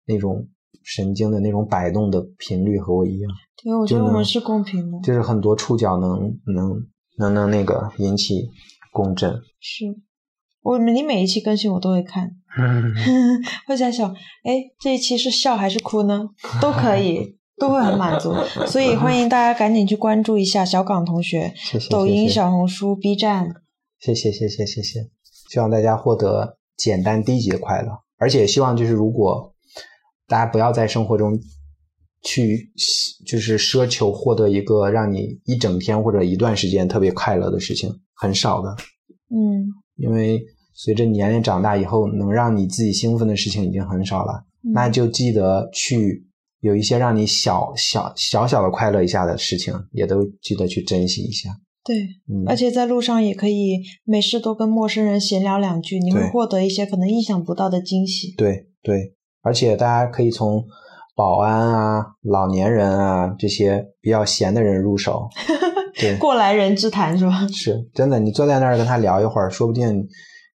[0.07, 0.49] 那种
[0.85, 3.33] 神经的那种摆动的频率和我一样，
[3.65, 5.01] 对，我觉得我们是公平的。
[5.01, 6.87] 就是很多触角能能
[7.19, 8.49] 能能那个引起
[8.93, 9.33] 共振。
[9.59, 9.87] 是，
[10.63, 12.31] 我你每一期更新我都会看，
[13.67, 14.09] 会在想，
[14.45, 16.29] 哎，这一期是笑还是哭呢？
[16.63, 18.35] 都可以， 都会很满足。
[18.67, 23.55] 所以欢迎大家赶紧去关注一下小港同学，谢谢，抖音、小红书、B 站。
[24.01, 25.09] 谢谢谢谢谢谢，
[25.51, 29.55] 希望大家获得简单低级的快乐，而且希望就是如果
[30.27, 31.39] 大家不要在生活中
[32.23, 32.71] 去
[33.27, 38.71] 就是奢求获得一个让你一整天或者一段时间特别快乐的事情，很少的，
[39.31, 39.67] 嗯。
[39.97, 40.43] 因为
[40.75, 44.73] 随着年龄长大以后，能让你自己兴奋的事情已经很少了，嗯。
[44.73, 46.27] 那就记得去
[46.65, 51.51] 有一些让你小小小小的快乐一下的事情，也都记得去珍惜一下。
[51.85, 51.95] 对，
[52.27, 58.35] 嗯，而且在路上也可以没事多跟陌生人闲聊两句，你会获得一些可能意想不到的惊喜。
[58.39, 60.65] 对对，而且大家可以从
[61.15, 65.29] 保安啊、老年人啊这些比较闲的人入手。
[66.01, 67.47] 对，过来人之谈是吧？
[67.53, 70.09] 是真的，你坐在那儿跟他聊一会儿，说不定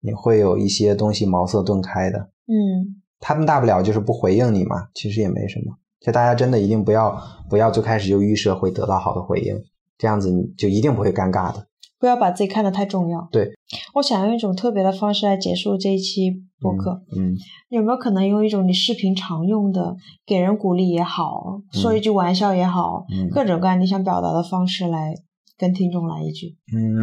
[0.02, 2.20] 你会有一些东西茅塞顿开的。
[2.46, 5.76] 嗯他们大不了就是不回应你嘛，其实也没什么。
[6.06, 9.56] 就大家真的一定不要不要最开始就预设会得到好的回应，
[9.98, 11.66] 这样子你就一定不会尴尬的。
[11.98, 13.28] 不要把自己看得太重要。
[13.32, 13.52] 对，
[13.96, 17.02] 我想用一种特别的方式来结束这一期播客。
[17.18, 17.34] 嗯，
[17.70, 19.96] 有没有可能用一种你视频常用的，
[20.28, 25.16] 给人鼓励也好，说一句玩笑也好，嗯各种各样你想表达的方式来
[25.58, 26.56] 跟听众来一句？
[26.76, 27.02] 嗯，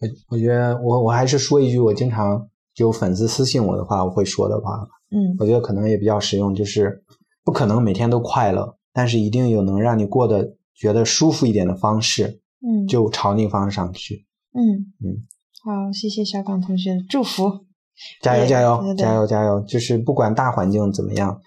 [0.00, 4.88] 我我觉得我我还是说一句我经常有粉丝私信我的话，我会说的话。
[5.14, 7.04] 嗯我觉得可能也比较实用，就是
[7.44, 14.26] 不可能每天都快乐，但是一定有能让你过得觉得舒服一点的方式，嗯就朝那个方向上去。
[14.52, 15.22] 嗯嗯，
[15.62, 17.66] 好，谢谢小港同学的祝福。
[18.20, 19.60] 加油加油加油加油！
[19.60, 21.40] 就是不管大环境怎么样，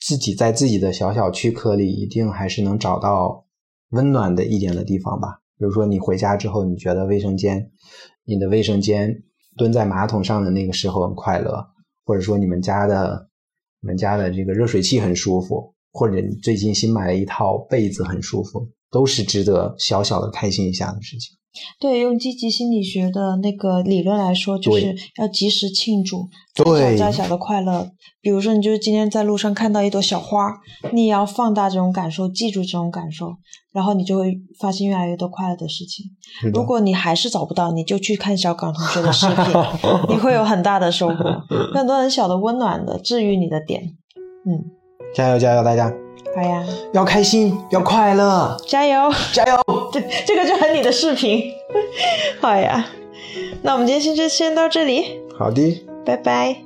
[0.00, 3.46] 自己在自己的小小躯壳里，一定还是能找到
[3.90, 5.40] 温暖的一点的地方吧。
[5.56, 7.70] 比如说你回家之后，你觉得卫生间，
[8.24, 9.22] 你的卫生间
[9.56, 11.64] 蹲在马桶上的那个时候很快乐，
[12.04, 13.27] 或者说你们家的
[13.80, 21.37] 你们家的这个热水器很舒服，或者你最近新买了一套被子很舒服，都是值得小小的开心一下的事情。
[21.80, 27.90] 对，用积极心理学的那个理论来说，就是要及时庆祝，再对小加小的快乐。
[28.20, 30.52] 比如说，你就是今天在路上看到一朵小花，
[30.92, 33.32] 你也要放大这种感受，记住这种感受，
[33.72, 36.04] 然后你就会发现越来越多快乐的事情。
[36.52, 39.36] 如果你还是找不到，你就去看小港同学的视频，
[40.10, 41.42] 你会有很大的收获，
[41.74, 43.82] 很多很小的温暖的治愈你的点。
[44.46, 44.64] 嗯，
[45.14, 45.92] 加油加油，大家
[46.36, 49.10] 好呀，要开心，要快乐，加油！
[49.32, 49.60] 加油！
[49.92, 51.52] 这这个就很你的视频。
[52.40, 52.86] 好 呀，
[53.62, 56.56] 那我们今天先就先到这里，好的，拜拜。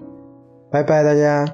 [0.71, 1.47] 拜拜，大家。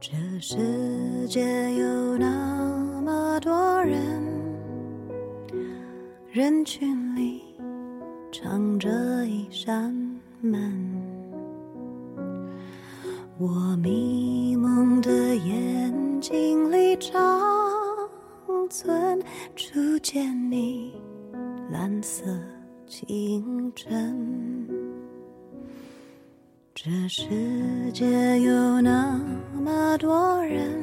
[0.00, 0.10] 这
[0.40, 1.40] 世界
[1.74, 4.00] 有那么多人，
[6.32, 7.42] 人群里
[8.32, 8.88] 藏着
[9.24, 9.94] 一扇
[10.40, 11.01] 门。
[13.42, 17.12] 我迷蒙的眼睛里长
[18.70, 19.20] 存
[19.56, 20.94] 初见你
[21.68, 22.22] 蓝色
[22.86, 24.64] 清晨。
[26.72, 27.24] 这世
[27.92, 29.20] 界有那
[29.60, 30.80] 么多人，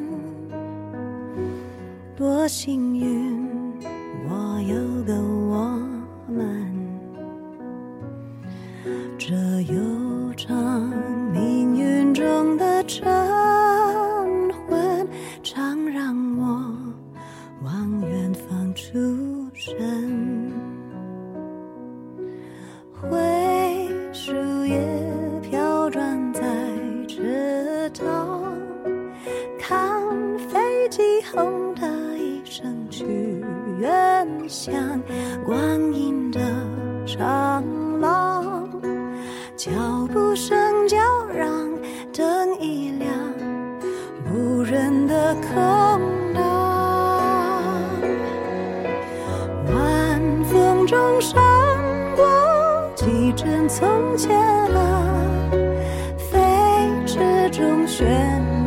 [2.18, 3.42] 多幸运，
[4.28, 5.80] 我有个我
[6.28, 6.70] 们。
[9.18, 10.92] 这悠长
[12.60, 13.10] 的晨
[14.68, 15.08] 昏，
[15.42, 16.76] 常让我
[17.64, 18.92] 往远方出
[19.54, 20.52] 神。
[22.94, 23.18] 灰
[24.12, 24.34] 树
[24.66, 24.78] 叶
[25.42, 26.44] 飘转在
[27.08, 28.54] 池塘，
[29.58, 31.88] 看飞机轰的
[32.18, 33.06] 一声去
[33.80, 34.74] 远乡，
[35.46, 36.42] 光阴的
[37.06, 37.64] 长
[38.02, 38.70] 廊。
[39.56, 39.72] 脚
[40.12, 40.98] 步声叫，
[42.20, 43.10] 灯一亮，
[44.30, 46.44] 无人的空荡。
[49.74, 51.42] 晚风中闪
[52.18, 55.50] 过几帧从前啊，
[56.18, 56.38] 飞
[57.06, 58.06] 驰中旋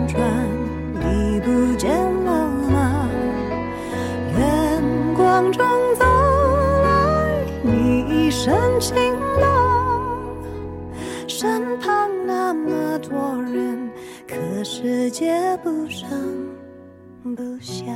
[0.09, 0.19] 转，
[1.13, 1.91] 已不见
[2.25, 3.07] 了吗？
[4.35, 4.83] 远
[5.15, 5.63] 光中
[5.97, 6.07] 走
[6.83, 8.97] 来你一身晴
[9.43, 9.71] 朗。
[11.29, 13.42] 身旁那么多，
[14.85, 15.33] 世界
[15.63, 16.11] 不声
[17.37, 17.87] 不响。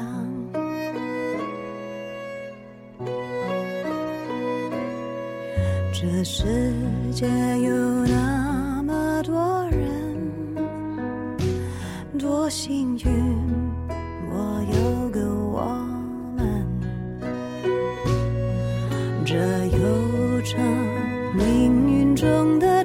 [5.92, 6.44] 这世
[7.10, 10.16] 界有那么多人，
[12.16, 13.04] 多幸运，
[14.30, 15.64] 我有个我
[16.36, 16.64] 们。
[19.24, 20.62] 这悠长
[21.34, 22.84] 命运中的